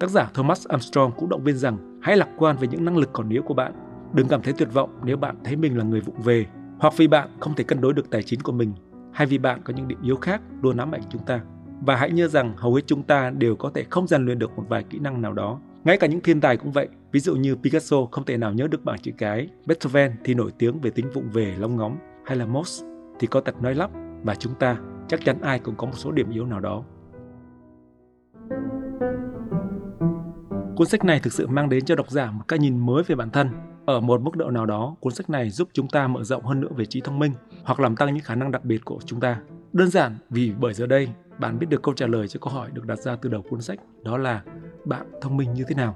Tác 0.00 0.10
giả 0.10 0.30
Thomas 0.34 0.66
Armstrong 0.68 1.12
cũng 1.16 1.28
động 1.28 1.44
viên 1.44 1.56
rằng 1.56 2.00
hãy 2.02 2.16
lạc 2.16 2.28
quan 2.38 2.56
về 2.56 2.68
những 2.68 2.84
năng 2.84 2.96
lực 2.96 3.10
còn 3.12 3.28
yếu 3.28 3.42
của 3.42 3.54
bạn. 3.54 3.72
Đừng 4.14 4.28
cảm 4.28 4.42
thấy 4.42 4.52
tuyệt 4.52 4.72
vọng 4.72 5.00
nếu 5.04 5.16
bạn 5.16 5.36
thấy 5.44 5.56
mình 5.56 5.78
là 5.78 5.84
người 5.84 6.00
vụng 6.00 6.20
về, 6.20 6.46
hoặc 6.78 6.94
vì 6.96 7.08
bạn 7.08 7.28
không 7.40 7.54
thể 7.54 7.64
cân 7.64 7.80
đối 7.80 7.92
được 7.92 8.10
tài 8.10 8.22
chính 8.22 8.40
của 8.40 8.52
mình, 8.52 8.72
hay 9.12 9.26
vì 9.26 9.38
bạn 9.38 9.60
có 9.64 9.72
những 9.72 9.88
điểm 9.88 9.98
yếu 10.02 10.16
khác 10.16 10.42
luôn 10.62 10.76
ám 10.76 10.94
ảnh 10.94 11.02
chúng 11.10 11.24
ta. 11.24 11.40
Và 11.80 11.96
hãy 11.96 12.10
nhớ 12.10 12.28
rằng 12.28 12.54
hầu 12.56 12.74
hết 12.74 12.82
chúng 12.86 13.02
ta 13.02 13.30
đều 13.30 13.56
có 13.56 13.70
thể 13.74 13.84
không 13.90 14.06
rèn 14.06 14.24
luyện 14.24 14.38
được 14.38 14.56
một 14.56 14.64
vài 14.68 14.84
kỹ 14.90 14.98
năng 14.98 15.22
nào 15.22 15.32
đó. 15.32 15.60
Ngay 15.84 15.96
cả 15.96 16.06
những 16.06 16.20
thiên 16.20 16.40
tài 16.40 16.56
cũng 16.56 16.72
vậy. 16.72 16.88
Ví 17.12 17.20
dụ 17.20 17.36
như 17.36 17.56
Picasso 17.56 17.96
không 18.12 18.24
thể 18.24 18.36
nào 18.36 18.52
nhớ 18.52 18.68
được 18.70 18.84
bảng 18.84 18.98
chữ 18.98 19.12
cái, 19.18 19.48
Beethoven 19.66 20.12
thì 20.24 20.34
nổi 20.34 20.50
tiếng 20.58 20.80
về 20.80 20.90
tính 20.90 21.10
vụng 21.10 21.30
về 21.32 21.54
lóng 21.58 21.76
ngóng, 21.76 21.96
hay 22.26 22.36
là 22.36 22.46
Morse 22.46 22.86
thì 23.18 23.26
có 23.26 23.40
tật 23.40 23.62
nói 23.62 23.74
lắp 23.74 23.90
và 24.22 24.34
chúng 24.34 24.54
ta 24.54 24.76
chắc 25.08 25.24
chắn 25.24 25.40
ai 25.40 25.58
cũng 25.58 25.74
có 25.76 25.86
một 25.86 25.96
số 25.96 26.10
điểm 26.10 26.30
yếu 26.30 26.46
nào 26.46 26.60
đó. 26.60 26.84
Cuốn 30.76 30.86
sách 30.86 31.04
này 31.04 31.20
thực 31.20 31.32
sự 31.32 31.46
mang 31.46 31.68
đến 31.68 31.84
cho 31.84 31.94
độc 31.94 32.10
giả 32.10 32.30
một 32.30 32.44
cái 32.48 32.58
nhìn 32.58 32.86
mới 32.86 33.02
về 33.02 33.14
bản 33.14 33.30
thân. 33.30 33.48
Ở 33.88 34.00
một 34.00 34.20
mức 34.20 34.36
độ 34.36 34.50
nào 34.50 34.66
đó, 34.66 34.96
cuốn 35.00 35.14
sách 35.14 35.30
này 35.30 35.50
giúp 35.50 35.68
chúng 35.72 35.88
ta 35.88 36.08
mở 36.08 36.24
rộng 36.24 36.44
hơn 36.44 36.60
nữa 36.60 36.68
về 36.76 36.84
trí 36.84 37.00
thông 37.00 37.18
minh 37.18 37.32
hoặc 37.64 37.80
làm 37.80 37.96
tăng 37.96 38.14
những 38.14 38.24
khả 38.24 38.34
năng 38.34 38.50
đặc 38.50 38.64
biệt 38.64 38.84
của 38.84 38.98
chúng 39.06 39.20
ta. 39.20 39.40
Đơn 39.72 39.90
giản 39.90 40.16
vì 40.30 40.52
bởi 40.60 40.74
giờ 40.74 40.86
đây 40.86 41.08
bạn 41.38 41.58
biết 41.58 41.66
được 41.68 41.82
câu 41.82 41.94
trả 41.94 42.06
lời 42.06 42.28
cho 42.28 42.40
câu 42.40 42.52
hỏi 42.52 42.70
được 42.72 42.86
đặt 42.86 42.98
ra 42.98 43.16
từ 43.16 43.28
đầu 43.28 43.42
cuốn 43.50 43.60
sách, 43.60 43.78
đó 44.02 44.18
là 44.18 44.42
bạn 44.84 45.06
thông 45.20 45.36
minh 45.36 45.54
như 45.54 45.64
thế 45.68 45.74
nào. 45.74 45.94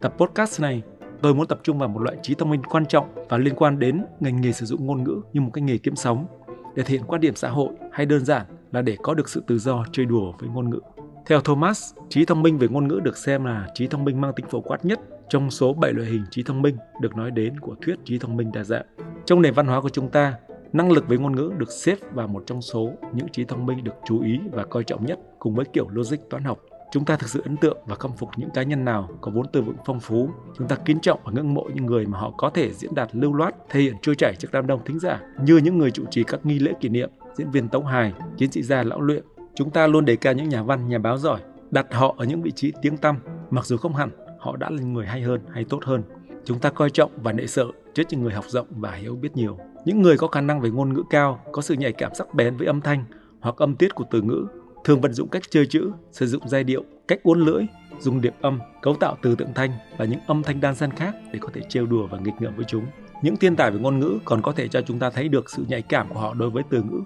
Tập 0.00 0.14
podcast 0.18 0.60
này 0.60 0.82
tôi 1.22 1.34
muốn 1.34 1.46
tập 1.46 1.60
trung 1.62 1.78
vào 1.78 1.88
một 1.88 2.02
loại 2.02 2.16
trí 2.22 2.34
thông 2.34 2.50
minh 2.50 2.62
quan 2.62 2.86
trọng 2.86 3.26
và 3.28 3.38
liên 3.38 3.54
quan 3.54 3.78
đến 3.78 4.04
ngành 4.20 4.40
nghề 4.40 4.52
sử 4.52 4.66
dụng 4.66 4.86
ngôn 4.86 5.04
ngữ 5.04 5.20
như 5.32 5.40
một 5.40 5.50
cái 5.52 5.62
nghề 5.62 5.78
kiếm 5.78 5.96
sống 5.96 6.26
để 6.74 6.82
thể 6.82 6.94
hiện 6.94 7.04
quan 7.06 7.20
điểm 7.20 7.34
xã 7.34 7.48
hội 7.48 7.68
hay 7.92 8.06
đơn 8.06 8.24
giản 8.24 8.46
là 8.72 8.82
để 8.82 8.96
có 9.02 9.14
được 9.14 9.28
sự 9.28 9.42
tự 9.46 9.58
do 9.58 9.84
chơi 9.92 10.06
đùa 10.06 10.32
với 10.38 10.48
ngôn 10.48 10.70
ngữ. 10.70 10.80
Theo 11.26 11.40
Thomas, 11.40 11.94
trí 12.08 12.24
thông 12.24 12.42
minh 12.42 12.58
về 12.58 12.68
ngôn 12.68 12.88
ngữ 12.88 13.00
được 13.04 13.16
xem 13.16 13.44
là 13.44 13.66
trí 13.74 13.86
thông 13.86 14.04
minh 14.04 14.20
mang 14.20 14.32
tính 14.36 14.46
phổ 14.46 14.60
quát 14.60 14.84
nhất 14.84 15.00
trong 15.34 15.50
số 15.50 15.72
7 15.72 15.92
loại 15.92 16.08
hình 16.08 16.24
trí 16.30 16.42
thông 16.42 16.62
minh 16.62 16.76
được 17.00 17.16
nói 17.16 17.30
đến 17.30 17.60
của 17.60 17.74
thuyết 17.82 17.94
trí 18.04 18.18
thông 18.18 18.36
minh 18.36 18.52
đa 18.52 18.64
dạng. 18.64 18.86
Trong 19.26 19.42
nền 19.42 19.54
văn 19.54 19.66
hóa 19.66 19.80
của 19.80 19.88
chúng 19.88 20.08
ta, 20.08 20.34
năng 20.72 20.92
lực 20.92 21.08
với 21.08 21.18
ngôn 21.18 21.36
ngữ 21.36 21.52
được 21.58 21.70
xếp 21.72 21.96
vào 22.12 22.28
một 22.28 22.42
trong 22.46 22.62
số 22.62 22.92
những 23.12 23.28
trí 23.28 23.44
thông 23.44 23.66
minh 23.66 23.84
được 23.84 23.94
chú 24.06 24.22
ý 24.22 24.40
và 24.52 24.64
coi 24.64 24.84
trọng 24.84 25.06
nhất 25.06 25.18
cùng 25.38 25.54
với 25.54 25.64
kiểu 25.72 25.88
logic 25.88 26.16
toán 26.30 26.44
học. 26.44 26.58
Chúng 26.92 27.04
ta 27.04 27.16
thực 27.16 27.28
sự 27.28 27.42
ấn 27.44 27.56
tượng 27.56 27.78
và 27.86 27.94
khâm 27.94 28.12
phục 28.16 28.28
những 28.36 28.50
cá 28.50 28.62
nhân 28.62 28.84
nào 28.84 29.08
có 29.20 29.30
vốn 29.30 29.46
từ 29.52 29.62
vựng 29.62 29.76
phong 29.86 30.00
phú. 30.00 30.28
Chúng 30.58 30.68
ta 30.68 30.76
kính 30.76 31.00
trọng 31.00 31.20
và 31.24 31.32
ngưỡng 31.32 31.54
mộ 31.54 31.68
những 31.74 31.86
người 31.86 32.06
mà 32.06 32.18
họ 32.18 32.32
có 32.36 32.50
thể 32.50 32.72
diễn 32.72 32.94
đạt 32.94 33.08
lưu 33.12 33.32
loát, 33.32 33.54
thể 33.70 33.80
hiện 33.80 33.94
trôi 34.02 34.14
chảy 34.14 34.34
trước 34.38 34.48
đám 34.52 34.66
đông 34.66 34.80
thính 34.84 34.98
giả, 34.98 35.20
như 35.44 35.56
những 35.56 35.78
người 35.78 35.90
chủ 35.90 36.04
trì 36.10 36.24
các 36.24 36.46
nghi 36.46 36.58
lễ 36.58 36.72
kỷ 36.80 36.88
niệm, 36.88 37.10
diễn 37.36 37.50
viên 37.50 37.68
tấu 37.68 37.82
hài, 37.82 38.12
chiến 38.36 38.52
sĩ 38.52 38.62
gia 38.62 38.82
lão 38.82 39.00
luyện, 39.00 39.24
Chúng 39.54 39.70
ta 39.70 39.86
luôn 39.86 40.04
đề 40.04 40.16
cao 40.16 40.32
những 40.32 40.48
nhà 40.48 40.62
văn, 40.62 40.88
nhà 40.88 40.98
báo 40.98 41.18
giỏi, 41.18 41.40
đặt 41.70 41.86
họ 41.90 42.14
ở 42.18 42.24
những 42.24 42.42
vị 42.42 42.50
trí 42.50 42.72
tiếng 42.82 42.96
tăm, 42.96 43.16
mặc 43.50 43.66
dù 43.66 43.76
không 43.76 43.94
hẳn 43.94 44.10
họ 44.44 44.56
đã 44.56 44.70
là 44.70 44.82
người 44.82 45.06
hay 45.06 45.22
hơn 45.22 45.40
hay 45.52 45.64
tốt 45.64 45.84
hơn. 45.84 46.02
Chúng 46.44 46.58
ta 46.58 46.70
coi 46.70 46.90
trọng 46.90 47.10
và 47.22 47.32
nệ 47.32 47.46
sợ 47.46 47.66
trước 47.94 48.02
những 48.10 48.22
người 48.22 48.32
học 48.32 48.44
rộng 48.48 48.66
và 48.70 48.92
hiểu 48.92 49.16
biết 49.16 49.36
nhiều. 49.36 49.58
Những 49.84 50.02
người 50.02 50.16
có 50.16 50.26
khả 50.26 50.40
năng 50.40 50.60
về 50.60 50.70
ngôn 50.70 50.94
ngữ 50.94 51.02
cao, 51.10 51.40
có 51.52 51.62
sự 51.62 51.74
nhạy 51.74 51.92
cảm 51.92 52.14
sắc 52.14 52.34
bén 52.34 52.56
với 52.56 52.66
âm 52.66 52.80
thanh 52.80 53.04
hoặc 53.40 53.56
âm 53.56 53.76
tiết 53.76 53.94
của 53.94 54.04
từ 54.10 54.22
ngữ, 54.22 54.46
thường 54.84 55.00
vận 55.00 55.12
dụng 55.12 55.28
cách 55.28 55.42
chơi 55.50 55.66
chữ, 55.66 55.92
sử 56.12 56.26
dụng 56.26 56.48
giai 56.48 56.64
điệu, 56.64 56.84
cách 57.08 57.20
uốn 57.22 57.40
lưỡi, 57.40 57.64
dùng 58.00 58.20
điệp 58.20 58.34
âm, 58.40 58.60
cấu 58.82 58.94
tạo 58.94 59.16
từ 59.22 59.34
tượng 59.34 59.54
thanh 59.54 59.70
và 59.98 60.04
những 60.04 60.20
âm 60.26 60.42
thanh 60.42 60.60
đan 60.60 60.74
xen 60.74 60.90
khác 60.90 61.14
để 61.32 61.38
có 61.42 61.48
thể 61.54 61.60
trêu 61.68 61.86
đùa 61.86 62.06
và 62.06 62.18
nghịch 62.18 62.34
ngợm 62.40 62.56
với 62.56 62.64
chúng. 62.68 62.84
Những 63.22 63.36
thiên 63.36 63.56
tài 63.56 63.70
về 63.70 63.78
ngôn 63.78 63.98
ngữ 63.98 64.18
còn 64.24 64.42
có 64.42 64.52
thể 64.52 64.68
cho 64.68 64.80
chúng 64.80 64.98
ta 64.98 65.10
thấy 65.10 65.28
được 65.28 65.50
sự 65.50 65.64
nhạy 65.68 65.82
cảm 65.82 66.08
của 66.08 66.20
họ 66.20 66.34
đối 66.34 66.50
với 66.50 66.62
từ 66.70 66.82
ngữ 66.82 67.00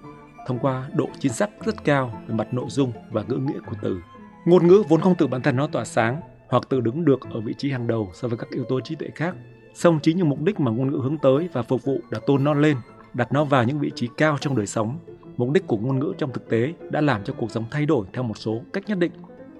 thông 0.47 0.59
qua 0.59 0.89
độ 0.93 1.09
chính 1.19 1.33
xác 1.33 1.49
rất 1.65 1.83
cao 1.83 2.21
về 2.27 2.35
mặt 2.35 2.53
nội 2.53 2.65
dung 2.69 2.91
và 3.11 3.23
ngữ 3.27 3.35
nghĩa 3.35 3.59
của 3.65 3.75
từ. 3.81 3.99
Ngôn 4.45 4.67
ngữ 4.67 4.83
vốn 4.89 5.01
không 5.01 5.15
tự 5.15 5.27
bản 5.27 5.41
thân 5.41 5.55
nó 5.55 5.67
tỏa 5.67 5.85
sáng 5.85 6.21
hoặc 6.49 6.69
tự 6.69 6.81
đứng 6.81 7.05
được 7.05 7.19
ở 7.31 7.41
vị 7.41 7.53
trí 7.57 7.71
hàng 7.71 7.87
đầu 7.87 8.09
so 8.13 8.27
với 8.27 8.37
các 8.37 8.49
yếu 8.49 8.63
tố 8.63 8.79
trí 8.81 8.95
tuệ 8.95 9.09
khác. 9.15 9.35
Song 9.73 9.99
chính 10.03 10.17
những 10.17 10.29
mục 10.29 10.41
đích 10.41 10.59
mà 10.59 10.71
ngôn 10.71 10.91
ngữ 10.91 10.99
hướng 11.03 11.17
tới 11.17 11.49
và 11.53 11.61
phục 11.61 11.83
vụ 11.83 11.99
đã 12.09 12.19
tôn 12.25 12.43
nó 12.43 12.53
lên, 12.53 12.77
đặt 13.13 13.31
nó 13.31 13.43
vào 13.43 13.63
những 13.63 13.79
vị 13.79 13.91
trí 13.95 14.07
cao 14.17 14.37
trong 14.41 14.55
đời 14.55 14.67
sống. 14.67 14.99
Mục 15.37 15.51
đích 15.51 15.67
của 15.67 15.77
ngôn 15.77 15.99
ngữ 15.99 16.13
trong 16.17 16.33
thực 16.33 16.49
tế 16.49 16.73
đã 16.89 17.01
làm 17.01 17.23
cho 17.23 17.33
cuộc 17.33 17.51
sống 17.51 17.65
thay 17.71 17.85
đổi 17.85 18.05
theo 18.13 18.23
một 18.23 18.37
số 18.37 18.61
cách 18.73 18.83
nhất 18.87 18.97
định, 18.97 19.11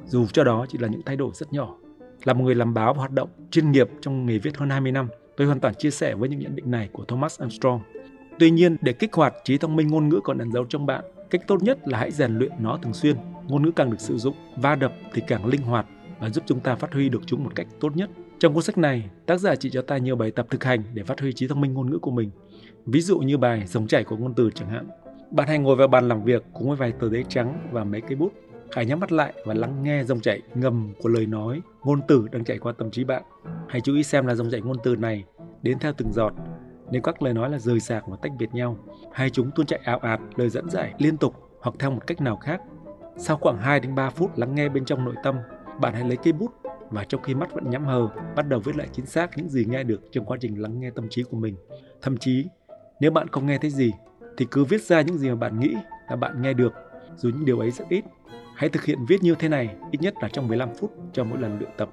dù 0.06 0.28
cho 0.28 0.44
đó 0.44 0.66
chỉ 0.70 0.78
là 0.78 0.88
những 0.88 1.02
thay 1.06 1.16
đổi 1.16 1.32
rất 1.34 1.54
nhỏ. 1.54 1.76
Là 2.24 2.34
một 2.34 2.44
người 2.44 2.56
làm 2.56 2.74
báo 2.74 2.94
và 2.94 3.00
hoạt 3.00 3.12
động 3.12 3.30
chuyên 3.52 3.72
nghiệp 3.72 3.90
trong 4.02 4.26
nghề 4.26 4.38
viết 4.38 4.58
hơn 4.58 4.70
20 4.70 4.92
năm, 4.92 5.08
tôi 5.38 5.48
hoàn 5.48 5.60
toàn 5.60 5.74
chia 5.76 5.92
sẻ 5.92 6.16
với 6.16 6.30
những 6.30 6.40
nhận 6.40 6.56
định 6.56 6.72
này 6.72 6.90
của 6.92 7.06
Thomas 7.06 7.40
Armstrong. 7.40 7.82
Tuy 8.40 8.52
nhiên, 8.52 8.78
để 8.82 8.94
kích 8.94 9.14
hoạt 9.14 9.34
trí 9.44 9.58
thông 9.58 9.76
minh 9.76 9.88
ngôn 9.88 10.10
ngữ 10.10 10.20
còn 10.24 10.38
ẩn 10.38 10.52
giấu 10.52 10.66
trong 10.66 10.86
bạn, 10.86 11.04
cách 11.30 11.42
tốt 11.48 11.64
nhất 11.64 11.88
là 11.88 12.00
hãy 12.00 12.12
rèn 12.12 12.38
luyện 12.38 12.52
nó 12.60 12.80
thường 12.82 12.94
xuyên. 12.94 13.16
Ngôn 13.48 13.64
ngữ 13.64 13.72
càng 13.72 13.90
được 13.92 14.00
sử 14.00 14.18
dụng, 14.18 14.36
va 14.56 14.76
đập 14.76 14.94
thì 15.14 15.22
càng 15.28 15.46
linh 15.46 15.62
hoạt 15.62 15.86
và 16.20 16.30
giúp 16.30 16.44
chúng 16.48 16.60
ta 16.60 16.76
phát 16.76 16.94
huy 16.94 17.10
được 17.10 17.22
chúng 17.26 17.44
một 17.44 17.52
cách 17.56 17.68
tốt 17.80 17.96
nhất. 17.96 18.10
Trong 18.40 18.54
cuốn 18.54 18.64
sách 18.64 18.78
này, 18.78 19.10
tác 19.26 19.38
giả 19.38 19.56
chỉ 19.56 19.70
cho 19.70 19.82
ta 19.82 19.98
nhiều 19.98 20.16
bài 20.16 20.32
tập 20.32 20.48
thực 20.50 20.64
hành 20.64 20.84
để 20.94 21.04
phát 21.04 21.20
huy 21.20 21.34
trí 21.34 21.48
thông 21.48 21.62
minh 21.62 21.74
ngôn 21.74 21.90
ngữ 21.90 22.00
của 22.00 22.12
mình. 22.12 22.32
Ví 22.86 23.02
dụ 23.02 23.20
như 23.20 23.38
bài 23.38 23.64
Dòng 23.68 23.88
chảy 23.88 24.04
của 24.04 24.18
ngôn 24.18 24.34
từ 24.34 24.50
chẳng 24.56 24.70
hạn. 24.70 24.88
Bạn 25.32 25.48
hãy 25.48 25.60
ngồi 25.60 25.76
vào 25.76 25.88
bàn 25.88 26.08
làm 26.08 26.24
việc 26.24 26.44
cùng 26.54 26.68
với 26.68 26.78
vài 26.78 26.92
tờ 26.92 27.10
giấy 27.10 27.26
trắng 27.30 27.70
và 27.72 27.84
mấy 27.84 28.02
cây 28.02 28.16
bút. 28.16 28.34
Hãy 28.72 28.86
nhắm 28.86 29.00
mắt 29.00 29.12
lại 29.12 29.34
và 29.46 29.54
lắng 29.54 29.84
nghe 29.84 30.04
dòng 30.04 30.20
chảy 30.20 30.42
ngầm 30.56 30.94
của 31.02 31.10
lời 31.10 31.26
nói, 31.26 31.62
ngôn 31.84 32.02
từ 32.08 32.28
đang 32.32 32.44
chảy 32.44 32.58
qua 32.58 32.74
tâm 32.78 32.92
trí 32.92 33.04
bạn. 33.04 33.24
Hãy 33.68 33.82
chú 33.82 33.96
ý 33.96 34.04
xem 34.04 34.28
là 34.28 34.36
dòng 34.36 34.50
chảy 34.52 34.62
ngôn 34.62 34.78
từ 34.84 34.96
này 34.96 35.24
đến 35.62 35.80
theo 35.80 35.94
từng 35.98 36.14
giọt 36.14 36.34
nếu 36.92 37.02
các 37.02 37.22
lời 37.22 37.34
nói 37.34 37.50
là 37.50 37.60
rời 37.60 37.80
rạc 37.80 38.08
và 38.08 38.18
tách 38.22 38.32
biệt 38.40 38.54
nhau, 38.54 38.78
hay 39.12 39.30
chúng 39.30 39.52
tuôn 39.52 39.66
chạy 39.66 39.80
ảo 39.84 40.00
ạt 40.00 40.20
lời 40.36 40.50
dẫn 40.50 40.70
giải 40.70 40.94
liên 40.98 41.18
tục 41.18 41.36
hoặc 41.62 41.76
theo 41.80 41.92
một 41.92 42.08
cách 42.08 42.22
nào 42.22 42.38
khác. 42.38 42.62
Sau 43.18 43.38
khoảng 43.38 43.58
2 43.58 43.80
đến 43.80 43.96
3 43.96 44.10
phút 44.10 44.38
lắng 44.38 44.56
nghe 44.56 44.70
bên 44.70 44.86
trong 44.86 45.06
nội 45.06 45.16
tâm, 45.24 45.36
bạn 45.80 45.94
hãy 45.94 46.04
lấy 46.04 46.18
cây 46.18 46.34
bút 46.34 46.52
và 46.90 47.04
trong 47.04 47.22
khi 47.22 47.36
mắt 47.36 47.54
vẫn 47.54 47.70
nhắm 47.70 47.86
hờ, 47.86 48.10
bắt 48.36 48.48
đầu 48.50 48.60
viết 48.60 48.76
lại 48.76 48.88
chính 48.94 49.06
xác 49.06 49.38
những 49.38 49.50
gì 49.50 49.66
nghe 49.66 49.84
được 49.84 50.02
trong 50.12 50.26
quá 50.26 50.38
trình 50.42 50.62
lắng 50.62 50.80
nghe 50.80 50.90
tâm 50.96 51.08
trí 51.10 51.24
của 51.24 51.38
mình. 51.38 51.56
Thậm 52.02 52.18
chí, 52.18 52.46
nếu 53.00 53.12
bạn 53.12 53.28
không 53.28 53.46
nghe 53.46 53.58
thấy 53.58 53.70
gì, 53.70 53.92
thì 54.38 54.48
cứ 54.52 54.64
viết 54.66 54.82
ra 54.82 55.02
những 55.02 55.18
gì 55.18 55.30
mà 55.30 55.36
bạn 55.36 55.60
nghĩ 55.60 55.76
là 56.10 56.16
bạn 56.16 56.42
nghe 56.42 56.54
được, 56.54 56.74
dù 57.16 57.30
những 57.30 57.46
điều 57.46 57.60
ấy 57.60 57.72
rất 57.72 57.90
ít. 57.90 58.06
Hãy 58.56 58.70
thực 58.70 58.86
hiện 58.86 59.06
viết 59.08 59.24
như 59.24 59.36
thế 59.40 59.50
này 59.50 59.76
ít 59.92 60.02
nhất 60.02 60.14
là 60.22 60.30
trong 60.30 60.48
15 60.48 60.70
phút 60.80 60.92
cho 61.14 61.24
mỗi 61.24 61.40
lần 61.40 61.58
luyện 61.60 61.70
tập. 61.78 61.90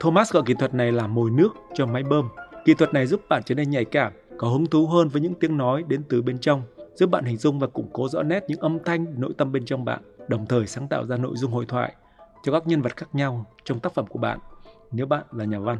Thomas 0.00 0.32
gọi 0.32 0.42
kỹ 0.46 0.54
thuật 0.54 0.74
này 0.74 0.92
là 0.92 1.06
mồi 1.06 1.30
nước 1.30 1.54
cho 1.74 1.86
máy 1.86 2.02
bơm. 2.02 2.28
Kỹ 2.64 2.74
thuật 2.74 2.94
này 2.94 3.06
giúp 3.06 3.20
bạn 3.28 3.42
trở 3.42 3.54
nên 3.54 3.70
nhạy 3.70 3.84
cảm, 3.84 4.12
có 4.38 4.48
hứng 4.48 4.66
thú 4.66 4.86
hơn 4.86 5.08
với 5.08 5.22
những 5.22 5.34
tiếng 5.34 5.56
nói 5.56 5.84
đến 5.88 6.02
từ 6.08 6.22
bên 6.22 6.38
trong, 6.38 6.62
giúp 6.94 7.10
bạn 7.10 7.24
hình 7.24 7.36
dung 7.36 7.58
và 7.58 7.66
củng 7.66 7.90
cố 7.92 8.08
rõ 8.08 8.22
nét 8.22 8.44
những 8.48 8.60
âm 8.60 8.78
thanh 8.84 9.20
nội 9.20 9.32
tâm 9.38 9.52
bên 9.52 9.64
trong 9.64 9.84
bạn, 9.84 10.02
đồng 10.28 10.46
thời 10.46 10.66
sáng 10.66 10.88
tạo 10.88 11.06
ra 11.06 11.16
nội 11.16 11.32
dung 11.36 11.52
hội 11.52 11.66
thoại 11.66 11.94
cho 12.46 12.52
các 12.52 12.66
nhân 12.66 12.82
vật 12.82 12.96
khác 12.96 13.06
nhau 13.12 13.46
trong 13.64 13.80
tác 13.80 13.94
phẩm 13.94 14.06
của 14.06 14.18
bạn 14.18 14.38
nếu 14.92 15.06
bạn 15.06 15.24
là 15.32 15.44
nhà 15.44 15.58
văn. 15.58 15.78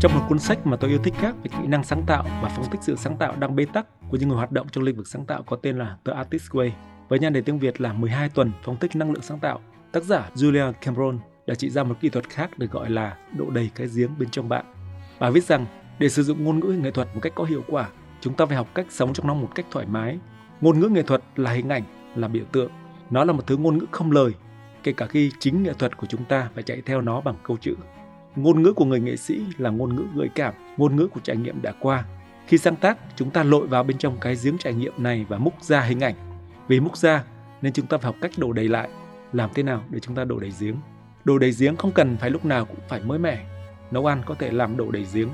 Trong 0.00 0.14
một 0.14 0.20
cuốn 0.28 0.38
sách 0.38 0.66
mà 0.66 0.76
tôi 0.76 0.90
yêu 0.90 0.98
thích 1.04 1.14
khác 1.16 1.34
về 1.42 1.50
kỹ 1.50 1.66
năng 1.66 1.84
sáng 1.84 2.02
tạo 2.06 2.24
và 2.42 2.48
phân 2.48 2.64
tích 2.70 2.80
sự 2.82 2.96
sáng 2.96 3.16
tạo 3.16 3.36
đang 3.36 3.56
bế 3.56 3.64
tắc 3.64 3.86
của 4.10 4.16
những 4.16 4.28
người 4.28 4.38
hoạt 4.38 4.52
động 4.52 4.66
trong 4.72 4.84
lĩnh 4.84 4.96
vực 4.96 5.08
sáng 5.08 5.26
tạo 5.26 5.42
có 5.42 5.56
tên 5.56 5.78
là 5.78 5.96
The 6.04 6.12
Artist 6.12 6.50
Way 6.50 6.70
với 7.08 7.18
nhan 7.18 7.32
đề 7.32 7.40
tiếng 7.40 7.58
Việt 7.58 7.80
là 7.80 7.92
12 7.92 8.28
tuần 8.28 8.52
phân 8.64 8.76
tích 8.76 8.96
năng 8.96 9.12
lượng 9.12 9.22
sáng 9.22 9.38
tạo. 9.38 9.60
Tác 9.92 10.04
giả 10.04 10.30
Julia 10.34 10.72
Cameron 10.72 11.18
đã 11.46 11.54
chỉ 11.54 11.70
ra 11.70 11.82
một 11.82 11.94
kỹ 12.00 12.08
thuật 12.08 12.28
khác 12.28 12.58
được 12.58 12.70
gọi 12.70 12.90
là 12.90 13.16
độ 13.38 13.50
đầy 13.50 13.70
cái 13.74 13.88
giếng 13.96 14.18
bên 14.18 14.30
trong 14.30 14.48
bạn. 14.48 14.64
Bà 15.20 15.30
viết 15.30 15.44
rằng 15.44 15.66
để 15.98 16.08
sử 16.08 16.22
dụng 16.22 16.44
ngôn 16.44 16.60
ngữ 16.60 16.66
nghệ 16.82 16.90
thuật 16.90 17.08
một 17.14 17.20
cách 17.22 17.32
có 17.36 17.44
hiệu 17.44 17.62
quả, 17.68 17.88
chúng 18.20 18.34
ta 18.34 18.46
phải 18.46 18.56
học 18.56 18.68
cách 18.74 18.86
sống 18.90 19.12
trong 19.12 19.26
nó 19.26 19.34
một 19.34 19.48
cách 19.54 19.66
thoải 19.70 19.86
mái. 19.86 20.18
Ngôn 20.60 20.80
ngữ 20.80 20.88
nghệ 20.88 21.02
thuật 21.02 21.22
là 21.36 21.50
hình 21.50 21.68
ảnh, 21.68 21.82
là 22.14 22.28
biểu 22.28 22.44
tượng. 22.52 22.70
Nó 23.10 23.24
là 23.24 23.32
một 23.32 23.46
thứ 23.46 23.56
ngôn 23.56 23.78
ngữ 23.78 23.86
không 23.90 24.12
lời, 24.12 24.32
kể 24.82 24.92
cả 24.92 25.06
khi 25.06 25.30
chính 25.38 25.62
nghệ 25.62 25.72
thuật 25.72 25.96
của 25.96 26.06
chúng 26.06 26.24
ta 26.24 26.48
phải 26.54 26.62
chạy 26.62 26.82
theo 26.86 27.00
nó 27.00 27.20
bằng 27.20 27.34
câu 27.42 27.56
chữ. 27.60 27.74
Ngôn 28.36 28.62
ngữ 28.62 28.72
của 28.72 28.84
người 28.84 29.00
nghệ 29.00 29.16
sĩ 29.16 29.40
là 29.58 29.70
ngôn 29.70 29.96
ngữ 29.96 30.04
gợi 30.16 30.28
cảm, 30.34 30.54
ngôn 30.76 30.96
ngữ 30.96 31.06
của 31.06 31.20
trải 31.20 31.36
nghiệm 31.36 31.62
đã 31.62 31.72
qua. 31.80 32.04
Khi 32.46 32.58
sáng 32.58 32.76
tác, 32.76 32.98
chúng 33.16 33.30
ta 33.30 33.42
lội 33.42 33.66
vào 33.66 33.84
bên 33.84 33.98
trong 33.98 34.16
cái 34.20 34.36
giếng 34.42 34.58
trải 34.58 34.74
nghiệm 34.74 34.92
này 34.98 35.26
và 35.28 35.38
múc 35.38 35.62
ra 35.62 35.80
hình 35.80 36.00
ảnh. 36.00 36.14
Vì 36.68 36.80
múc 36.80 36.96
ra 36.96 37.24
nên 37.62 37.72
chúng 37.72 37.86
ta 37.86 37.96
phải 37.96 38.06
học 38.06 38.16
cách 38.20 38.32
đổ 38.36 38.52
đầy 38.52 38.68
lại. 38.68 38.88
Làm 39.32 39.50
thế 39.54 39.62
nào 39.62 39.84
để 39.90 40.00
chúng 40.00 40.14
ta 40.14 40.24
đổ 40.24 40.38
đầy 40.38 40.52
giếng? 40.60 40.76
Đổ 41.24 41.38
đầy 41.38 41.52
giếng 41.58 41.76
không 41.76 41.92
cần 41.92 42.16
phải 42.16 42.30
lúc 42.30 42.44
nào 42.44 42.64
cũng 42.64 42.78
phải 42.88 43.00
mới 43.00 43.18
mẻ. 43.18 43.46
Nấu 43.90 44.06
ăn 44.06 44.22
có 44.26 44.34
thể 44.34 44.50
làm 44.50 44.76
đổ 44.76 44.90
đầy 44.90 45.06
giếng. 45.12 45.28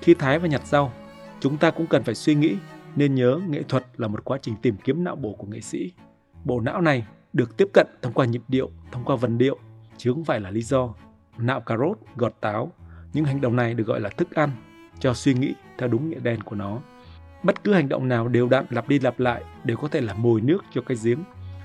Khi 0.00 0.14
thái 0.14 0.38
và 0.38 0.48
nhặt 0.48 0.66
rau, 0.66 0.92
chúng 1.40 1.56
ta 1.56 1.70
cũng 1.70 1.86
cần 1.86 2.04
phải 2.04 2.14
suy 2.14 2.34
nghĩ 2.34 2.56
nên 2.96 3.14
nhớ 3.14 3.40
nghệ 3.48 3.62
thuật 3.62 3.84
là 3.96 4.08
một 4.08 4.24
quá 4.24 4.38
trình 4.42 4.54
tìm 4.62 4.76
kiếm 4.84 5.04
não 5.04 5.16
bộ 5.16 5.32
của 5.32 5.46
nghệ 5.46 5.60
sĩ. 5.60 5.92
Bộ 6.44 6.60
não 6.60 6.80
này 6.80 7.06
được 7.32 7.56
tiếp 7.56 7.68
cận 7.74 7.86
thông 8.02 8.12
qua 8.12 8.26
nhịp 8.26 8.42
điệu, 8.48 8.70
thông 8.92 9.04
qua 9.04 9.16
vần 9.16 9.38
điệu, 9.38 9.58
chứ 9.96 10.12
không 10.12 10.24
phải 10.24 10.40
là 10.40 10.50
lý 10.50 10.62
do. 10.62 10.94
Nạo 11.38 11.60
cà 11.60 11.76
rốt, 11.76 11.98
gọt 12.16 12.34
táo, 12.40 12.72
những 13.12 13.24
hành 13.24 13.40
động 13.40 13.56
này 13.56 13.74
được 13.74 13.86
gọi 13.86 14.00
là 14.00 14.08
thức 14.08 14.34
ăn 14.34 14.50
cho 14.98 15.14
suy 15.14 15.34
nghĩ 15.34 15.54
theo 15.78 15.88
đúng 15.88 16.10
nghĩa 16.10 16.18
đen 16.18 16.42
của 16.42 16.56
nó. 16.56 16.78
Bất 17.42 17.64
cứ 17.64 17.72
hành 17.72 17.88
động 17.88 18.08
nào 18.08 18.28
đều 18.28 18.48
đặn 18.48 18.64
lặp 18.70 18.88
đi 18.88 18.98
lặp 18.98 19.20
lại 19.20 19.42
đều 19.64 19.76
có 19.76 19.88
thể 19.88 20.00
là 20.00 20.14
mồi 20.14 20.40
nước 20.40 20.64
cho 20.74 20.80
cái 20.80 20.96
giếng. 21.04 21.18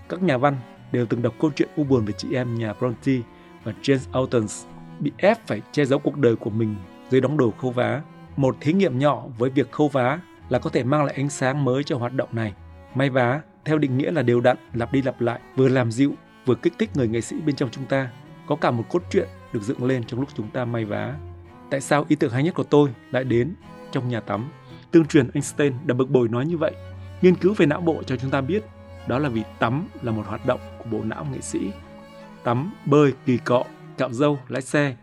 Các 0.10 0.24
nhà 0.24 0.38
văn 0.38 0.55
đều 0.91 1.05
từng 1.05 1.22
đọc 1.22 1.34
câu 1.39 1.51
chuyện 1.55 1.70
u 1.75 1.84
buồn 1.84 2.05
về 2.05 2.13
chị 2.17 2.34
em 2.34 2.55
nhà 2.55 2.74
Bronte 2.74 3.13
và 3.63 3.74
James 3.82 4.12
Austen 4.12 4.46
bị 5.00 5.12
ép 5.17 5.48
phải 5.48 5.62
che 5.72 5.86
giấu 5.86 6.00
cuộc 6.00 6.17
đời 6.17 6.36
của 6.36 6.50
mình 6.50 6.75
dưới 7.10 7.22
đóng 7.22 7.38
đồ 7.38 7.51
khâu 7.51 7.72
vá. 7.72 8.01
Một 8.38 8.58
thí 8.62 8.74
nghiệm 8.74 9.00
nhỏ 9.00 9.24
với 9.38 9.50
việc 9.50 9.72
khâu 9.72 9.88
vá 9.88 10.20
là 10.49 10.59
có 10.59 10.69
thể 10.69 10.83
mang 10.83 11.05
lại 11.05 11.15
ánh 11.17 11.29
sáng 11.29 11.65
mới 11.65 11.83
cho 11.83 11.97
hoạt 11.97 12.13
động 12.13 12.29
này. 12.31 12.53
May 12.95 13.09
vá 13.09 13.41
theo 13.65 13.77
định 13.77 13.97
nghĩa 13.97 14.11
là 14.11 14.21
đều 14.21 14.41
đặn, 14.41 14.57
lặp 14.73 14.91
đi 14.91 15.01
lặp 15.01 15.21
lại, 15.21 15.39
vừa 15.55 15.67
làm 15.67 15.91
dịu, 15.91 16.13
vừa 16.45 16.55
kích 16.55 16.73
thích 16.79 16.89
người 16.95 17.07
nghệ 17.07 17.21
sĩ 17.21 17.35
bên 17.45 17.55
trong 17.55 17.69
chúng 17.71 17.85
ta. 17.85 18.09
Có 18.47 18.55
cả 18.55 18.71
một 18.71 18.83
cốt 18.89 19.03
truyện 19.09 19.27
được 19.53 19.61
dựng 19.61 19.83
lên 19.83 20.03
trong 20.03 20.19
lúc 20.19 20.29
chúng 20.35 20.49
ta 20.49 20.65
may 20.65 20.85
vá. 20.85 21.15
Tại 21.69 21.81
sao 21.81 22.05
ý 22.07 22.15
tưởng 22.15 22.31
hay 22.31 22.43
nhất 22.43 22.53
của 22.53 22.63
tôi 22.63 22.89
lại 23.11 23.23
đến 23.23 23.55
trong 23.91 24.09
nhà 24.09 24.19
tắm? 24.19 24.49
Tương 24.91 25.05
truyền 25.05 25.29
Einstein 25.33 25.73
đã 25.85 25.93
bực 25.93 26.09
bội 26.09 26.29
nói 26.29 26.45
như 26.45 26.57
vậy. 26.57 26.71
Nghiên 27.21 27.35
cứu 27.35 27.53
về 27.57 27.65
não 27.65 27.81
bộ 27.81 28.03
cho 28.03 28.15
chúng 28.15 28.31
ta 28.31 28.41
biết 28.41 28.63
đó 29.07 29.19
là 29.19 29.29
vì 29.29 29.43
tắm 29.59 29.87
là 30.01 30.11
một 30.11 30.23
hoạt 30.27 30.45
động 30.45 30.59
của 30.77 30.85
bộ 30.91 31.03
não 31.03 31.27
nghệ 31.31 31.41
sĩ. 31.41 31.71
Tắm, 32.43 32.73
bơi, 32.85 33.13
kỳ 33.25 33.37
cọ, 33.37 33.63
cạo 33.97 34.13
râu, 34.13 34.39
lái 34.47 34.61
xe, 34.61 34.95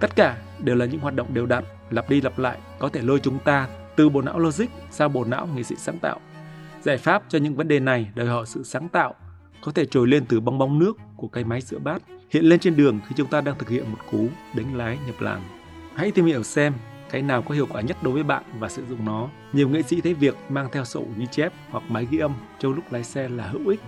tất 0.00 0.16
cả 0.16 0.36
đều 0.58 0.76
là 0.76 0.86
những 0.86 1.00
hoạt 1.00 1.14
động 1.14 1.34
đều 1.34 1.46
đặn, 1.46 1.64
lặp 1.90 2.10
đi 2.10 2.20
lặp 2.20 2.38
lại 2.38 2.58
có 2.78 2.88
thể 2.88 3.02
lôi 3.02 3.20
chúng 3.20 3.38
ta 3.38 3.68
từ 3.96 4.08
bộ 4.08 4.22
não 4.22 4.38
logic 4.38 4.66
sang 4.90 5.12
bộ 5.12 5.24
não 5.24 5.48
nghệ 5.54 5.62
sĩ 5.62 5.74
sáng 5.78 5.98
tạo. 5.98 6.20
Giải 6.82 6.98
pháp 6.98 7.22
cho 7.28 7.38
những 7.38 7.56
vấn 7.56 7.68
đề 7.68 7.80
này 7.80 8.08
đòi 8.14 8.26
hỏi 8.26 8.46
sự 8.46 8.62
sáng 8.62 8.88
tạo, 8.88 9.14
có 9.64 9.72
thể 9.72 9.86
trồi 9.86 10.08
lên 10.08 10.24
từ 10.26 10.40
bong 10.40 10.58
bóng 10.58 10.78
nước 10.78 10.96
của 11.16 11.28
cái 11.28 11.44
máy 11.44 11.60
sữa 11.60 11.78
bát, 11.78 12.02
hiện 12.30 12.44
lên 12.44 12.60
trên 12.60 12.76
đường 12.76 13.00
khi 13.08 13.14
chúng 13.16 13.28
ta 13.28 13.40
đang 13.40 13.58
thực 13.58 13.68
hiện 13.68 13.90
một 13.90 13.98
cú 14.10 14.28
đánh 14.54 14.76
lái 14.76 14.98
nhập 15.06 15.20
làng. 15.20 15.42
Hãy 15.94 16.10
tìm 16.10 16.24
hiểu 16.24 16.42
xem 16.42 16.72
cái 17.10 17.22
nào 17.22 17.42
có 17.42 17.54
hiệu 17.54 17.66
quả 17.72 17.80
nhất 17.80 17.96
đối 18.02 18.14
với 18.14 18.22
bạn 18.22 18.42
và 18.58 18.68
sử 18.68 18.86
dụng 18.86 19.04
nó. 19.04 19.28
Nhiều 19.52 19.68
nghệ 19.68 19.82
sĩ 19.82 20.00
thấy 20.00 20.14
việc 20.14 20.36
mang 20.48 20.68
theo 20.72 20.84
sổ 20.84 21.04
ghi 21.16 21.26
chép 21.30 21.52
hoặc 21.70 21.84
máy 21.88 22.06
ghi 22.10 22.18
âm 22.18 22.34
trong 22.58 22.74
lúc 22.74 22.92
lái 22.92 23.04
xe 23.04 23.28
là 23.28 23.48
hữu 23.48 23.68
ích. 23.68 23.80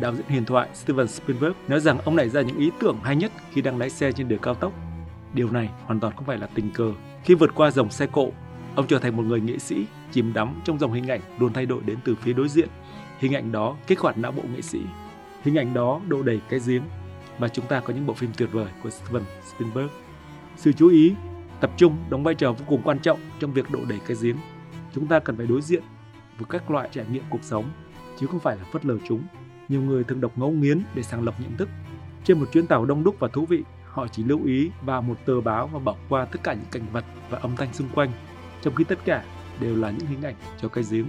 Đạo 0.00 0.14
diễn 0.14 0.26
huyền 0.28 0.44
thoại 0.44 0.68
Steven 0.74 1.08
Spielberg 1.08 1.54
nói 1.68 1.80
rằng 1.80 1.98
ông 2.04 2.16
nảy 2.16 2.28
ra 2.28 2.42
những 2.42 2.58
ý 2.58 2.70
tưởng 2.80 2.98
hay 3.02 3.16
nhất 3.16 3.32
khi 3.50 3.62
đang 3.62 3.78
lái 3.78 3.90
xe 3.90 4.12
trên 4.12 4.28
đường 4.28 4.38
cao 4.42 4.54
tốc. 4.54 4.72
Điều 5.34 5.50
này 5.50 5.68
hoàn 5.84 6.00
toàn 6.00 6.16
không 6.16 6.24
phải 6.24 6.38
là 6.38 6.48
tình 6.54 6.70
cờ. 6.70 6.92
Khi 7.24 7.34
vượt 7.34 7.50
qua 7.54 7.70
dòng 7.70 7.90
xe 7.90 8.06
cộ, 8.06 8.30
ông 8.78 8.86
trở 8.86 8.98
thành 8.98 9.16
một 9.16 9.22
người 9.22 9.40
nghệ 9.40 9.58
sĩ 9.58 9.86
chìm 10.12 10.32
đắm 10.32 10.60
trong 10.64 10.78
dòng 10.78 10.92
hình 10.92 11.10
ảnh 11.10 11.20
luôn 11.38 11.52
thay 11.52 11.66
đổi 11.66 11.82
đến 11.86 11.98
từ 12.04 12.14
phía 12.14 12.32
đối 12.32 12.48
diện. 12.48 12.68
Hình 13.18 13.34
ảnh 13.34 13.52
đó 13.52 13.76
kích 13.86 14.00
hoạt 14.00 14.18
não 14.18 14.32
bộ 14.32 14.42
nghệ 14.54 14.60
sĩ. 14.60 14.80
Hình 15.42 15.58
ảnh 15.58 15.74
đó 15.74 16.00
độ 16.08 16.22
đầy 16.22 16.40
cái 16.48 16.60
giếng 16.66 16.82
và 17.38 17.48
chúng 17.48 17.66
ta 17.66 17.80
có 17.80 17.94
những 17.94 18.06
bộ 18.06 18.14
phim 18.14 18.30
tuyệt 18.36 18.48
vời 18.52 18.68
của 18.82 18.90
Steven 18.90 19.22
Spielberg. 19.44 19.88
Sự 20.56 20.72
chú 20.72 20.88
ý, 20.88 21.14
tập 21.60 21.70
trung 21.76 21.96
đóng 22.10 22.24
vai 22.24 22.34
trò 22.34 22.52
vô 22.52 22.64
cùng 22.68 22.82
quan 22.84 22.98
trọng 22.98 23.20
trong 23.40 23.52
việc 23.52 23.70
độ 23.70 23.78
đầy 23.88 23.98
cái 24.06 24.16
giếng. 24.22 24.36
Chúng 24.94 25.06
ta 25.06 25.18
cần 25.18 25.36
phải 25.36 25.46
đối 25.46 25.62
diện 25.62 25.82
với 26.38 26.46
các 26.48 26.70
loại 26.70 26.88
trải 26.92 27.04
nghiệm 27.12 27.22
cuộc 27.30 27.42
sống, 27.42 27.70
chứ 28.18 28.26
không 28.26 28.40
phải 28.40 28.56
là 28.56 28.64
phớt 28.72 28.84
lờ 28.84 28.96
chúng. 29.08 29.22
Nhiều 29.68 29.82
người 29.82 30.04
thường 30.04 30.20
đọc 30.20 30.32
ngẫu 30.36 30.50
nghiến 30.50 30.82
để 30.94 31.02
sàng 31.02 31.24
lọc 31.24 31.40
nhận 31.40 31.56
thức. 31.56 31.68
Trên 32.24 32.40
một 32.40 32.46
chuyến 32.52 32.66
tàu 32.66 32.84
đông 32.84 33.04
đúc 33.04 33.16
và 33.18 33.28
thú 33.28 33.46
vị, 33.46 33.62
họ 33.90 34.06
chỉ 34.08 34.24
lưu 34.24 34.44
ý 34.44 34.70
vào 34.82 35.02
một 35.02 35.16
tờ 35.26 35.40
báo 35.40 35.66
và 35.66 35.78
bỏ 35.78 35.96
qua 36.08 36.24
tất 36.24 36.38
cả 36.42 36.54
những 36.54 36.70
cảnh 36.70 36.86
vật 36.92 37.04
và 37.30 37.38
âm 37.38 37.56
thanh 37.56 37.72
xung 37.72 37.88
quanh, 37.94 38.12
trong 38.62 38.74
khi 38.74 38.84
tất 38.84 38.98
cả 39.04 39.24
đều 39.60 39.76
là 39.76 39.90
những 39.90 40.06
hình 40.06 40.22
ảnh 40.22 40.34
cho 40.60 40.68
cái 40.68 40.84
giếng. 40.90 41.06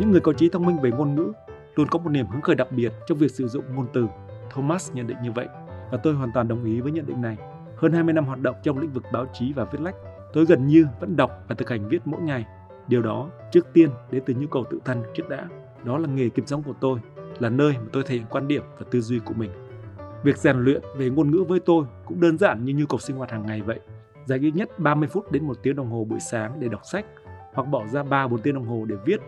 Những 0.00 0.10
người 0.10 0.20
có 0.20 0.32
trí 0.32 0.48
thông 0.48 0.66
minh 0.66 0.78
về 0.80 0.90
ngôn 0.90 1.14
ngữ 1.14 1.32
luôn 1.74 1.88
có 1.88 1.98
một 1.98 2.10
niềm 2.10 2.26
hứng 2.26 2.40
khởi 2.40 2.56
đặc 2.56 2.72
biệt 2.72 2.92
trong 3.06 3.18
việc 3.18 3.30
sử 3.30 3.48
dụng 3.48 3.64
ngôn 3.74 3.86
từ. 3.92 4.06
Thomas 4.50 4.92
nhận 4.92 5.06
định 5.06 5.16
như 5.22 5.32
vậy 5.32 5.48
và 5.90 5.98
tôi 6.02 6.14
hoàn 6.14 6.32
toàn 6.32 6.48
đồng 6.48 6.64
ý 6.64 6.80
với 6.80 6.92
nhận 6.92 7.06
định 7.06 7.22
này. 7.22 7.36
Hơn 7.76 7.92
20 7.92 8.14
năm 8.14 8.24
hoạt 8.24 8.40
động 8.40 8.56
trong 8.62 8.78
lĩnh 8.78 8.92
vực 8.92 9.04
báo 9.12 9.26
chí 9.32 9.52
và 9.52 9.64
viết 9.64 9.80
lách, 9.80 9.94
tôi 10.32 10.44
gần 10.44 10.66
như 10.66 10.86
vẫn 11.00 11.16
đọc 11.16 11.30
và 11.48 11.54
thực 11.54 11.70
hành 11.70 11.88
viết 11.88 11.98
mỗi 12.04 12.20
ngày. 12.20 12.44
Điều 12.88 13.02
đó 13.02 13.30
trước 13.52 13.66
tiên 13.72 13.90
đến 14.10 14.22
từ 14.26 14.34
nhu 14.34 14.46
cầu 14.46 14.64
tự 14.70 14.80
thân 14.84 15.02
trước 15.14 15.28
đã. 15.28 15.48
Đó 15.84 15.98
là 15.98 16.08
nghề 16.08 16.28
kiếm 16.28 16.46
sống 16.46 16.62
của 16.62 16.74
tôi, 16.80 17.00
là 17.38 17.48
nơi 17.48 17.72
mà 17.72 17.86
tôi 17.92 18.02
thể 18.06 18.14
hiện 18.14 18.26
quan 18.30 18.48
điểm 18.48 18.62
và 18.78 18.86
tư 18.90 19.00
duy 19.00 19.18
của 19.18 19.34
mình. 19.34 19.50
Việc 20.22 20.36
rèn 20.36 20.56
luyện 20.56 20.82
về 20.96 21.10
ngôn 21.10 21.30
ngữ 21.30 21.44
với 21.48 21.60
tôi 21.60 21.84
cũng 22.04 22.20
đơn 22.20 22.38
giản 22.38 22.64
như 22.64 22.74
nhu 22.74 22.86
cầu 22.86 22.98
sinh 22.98 23.16
hoạt 23.16 23.30
hàng 23.30 23.46
ngày 23.46 23.62
vậy. 23.62 23.80
Dành 24.24 24.40
ít 24.40 24.50
nhất 24.50 24.78
30 24.78 25.08
phút 25.08 25.32
đến 25.32 25.46
một 25.46 25.58
tiếng 25.62 25.76
đồng 25.76 25.90
hồ 25.90 26.04
buổi 26.04 26.20
sáng 26.20 26.60
để 26.60 26.68
đọc 26.68 26.80
sách 26.84 27.04
hoặc 27.54 27.64
bỏ 27.64 27.86
ra 27.86 28.02
3-4 28.02 28.38
tiếng 28.38 28.54
đồng 28.54 28.66
hồ 28.66 28.84
để 28.84 28.96
viết 29.04 29.20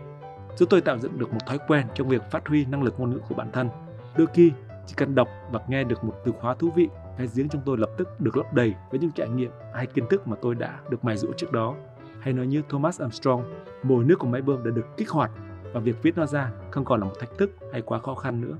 giúp 0.55 0.69
tôi 0.69 0.81
tạo 0.81 0.97
dựng 0.97 1.19
được 1.19 1.33
một 1.33 1.39
thói 1.47 1.59
quen 1.67 1.87
trong 1.95 2.09
việc 2.09 2.21
phát 2.31 2.47
huy 2.47 2.65
năng 2.65 2.83
lực 2.83 2.99
ngôn 2.99 3.09
ngữ 3.09 3.19
của 3.29 3.35
bản 3.35 3.51
thân. 3.53 3.69
Đôi 4.17 4.27
khi, 4.33 4.51
chỉ 4.85 4.93
cần 4.97 5.15
đọc 5.15 5.27
và 5.51 5.59
nghe 5.67 5.83
được 5.83 6.03
một 6.03 6.13
từ 6.25 6.31
khóa 6.31 6.55
thú 6.55 6.69
vị, 6.75 6.87
cái 7.17 7.27
giếng 7.35 7.49
trong 7.49 7.61
tôi 7.65 7.77
lập 7.77 7.89
tức 7.97 8.21
được 8.21 8.37
lấp 8.37 8.53
đầy 8.53 8.73
với 8.91 8.99
những 8.99 9.11
trải 9.11 9.29
nghiệm 9.29 9.51
hay 9.73 9.85
kiến 9.85 10.05
thức 10.09 10.27
mà 10.27 10.35
tôi 10.41 10.55
đã 10.55 10.79
được 10.89 11.05
mài 11.05 11.17
dũa 11.17 11.31
trước 11.37 11.51
đó. 11.51 11.75
Hay 12.19 12.33
nói 12.33 12.47
như 12.47 12.61
Thomas 12.69 13.01
Armstrong, 13.01 13.43
mồi 13.83 14.03
nước 14.03 14.19
của 14.19 14.27
máy 14.27 14.41
bơm 14.41 14.63
đã 14.63 14.71
được 14.71 14.85
kích 14.97 15.09
hoạt 15.09 15.31
và 15.73 15.79
việc 15.79 16.03
viết 16.03 16.17
nó 16.17 16.25
ra 16.25 16.51
không 16.71 16.85
còn 16.85 16.99
là 16.99 17.05
một 17.05 17.13
thách 17.19 17.37
thức 17.37 17.51
hay 17.71 17.81
quá 17.81 17.99
khó 17.99 18.15
khăn 18.15 18.41
nữa. 18.41 18.57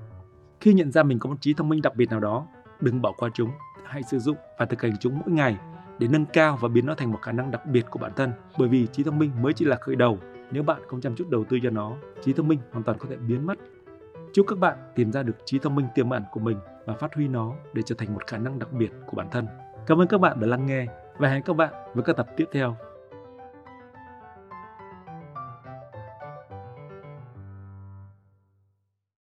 Khi 0.62 0.74
nhận 0.74 0.92
ra 0.92 1.04
mình 1.04 1.20
có 1.20 1.30
một 1.30 1.36
trí 1.42 1.54
thông 1.54 1.70
minh 1.70 1.82
đặc 1.82 1.96
biệt 1.96 2.10
nào 2.10 2.20
đó, 2.20 2.48
đừng 2.80 3.02
bỏ 3.02 3.12
qua 3.18 3.30
chúng, 3.34 3.50
hãy 3.84 4.04
sử 4.04 4.20
dụng 4.20 4.38
và 4.60 4.66
thực 4.66 4.82
hành 4.82 4.98
chúng 5.00 5.20
mỗi 5.20 5.30
ngày 5.30 5.58
để 6.00 6.08
nâng 6.08 6.26
cao 6.26 6.58
và 6.62 6.70
biến 6.70 6.86
nó 6.86 6.96
thành 6.96 7.12
một 7.12 7.22
khả 7.22 7.32
năng 7.32 7.52
đặc 7.52 7.66
biệt 7.66 7.86
của 7.90 8.00
bản 8.00 8.12
thân. 8.16 8.32
Bởi 8.58 8.70
vì 8.70 8.88
trí 8.88 9.04
thông 9.04 9.20
minh 9.20 9.32
mới 9.42 9.54
chỉ 9.54 9.66
là 9.66 9.76
khởi 9.76 9.96
đầu, 9.96 10.18
nếu 10.52 10.64
bạn 10.64 10.82
không 10.88 11.02
chăm 11.02 11.16
chút 11.16 11.30
đầu 11.30 11.44
tư 11.50 11.58
cho 11.64 11.70
nó, 11.70 11.94
trí 12.22 12.34
thông 12.34 12.48
minh 12.48 12.60
hoàn 12.72 12.84
toàn 12.84 12.98
có 12.98 13.06
thể 13.10 13.16
biến 13.16 13.46
mất. 13.46 13.60
Chúc 14.34 14.46
các 14.48 14.60
bạn 14.60 14.78
tìm 14.96 15.12
ra 15.12 15.24
được 15.24 15.38
trí 15.46 15.60
thông 15.60 15.76
minh 15.76 15.86
tiềm 15.96 16.10
ẩn 16.10 16.24
của 16.32 16.40
mình 16.40 16.58
và 16.86 16.94
phát 16.94 17.16
huy 17.16 17.28
nó 17.28 17.54
để 17.74 17.82
trở 17.82 17.96
thành 17.98 18.14
một 18.14 18.28
khả 18.28 18.38
năng 18.38 18.60
đặc 18.60 18.74
biệt 18.74 18.92
của 19.06 19.18
bản 19.18 19.28
thân. 19.32 19.48
Cảm 19.88 20.02
ơn 20.02 20.08
các 20.08 20.22
bạn 20.22 20.40
đã 20.40 20.48
lắng 20.48 20.66
nghe 20.66 20.86
và 21.18 21.30
hẹn 21.30 21.44
các 21.44 21.56
bạn 21.56 21.74
với 21.94 22.04
các 22.04 22.16
tập 22.18 22.28
tiếp 22.38 22.46
theo 22.52 22.76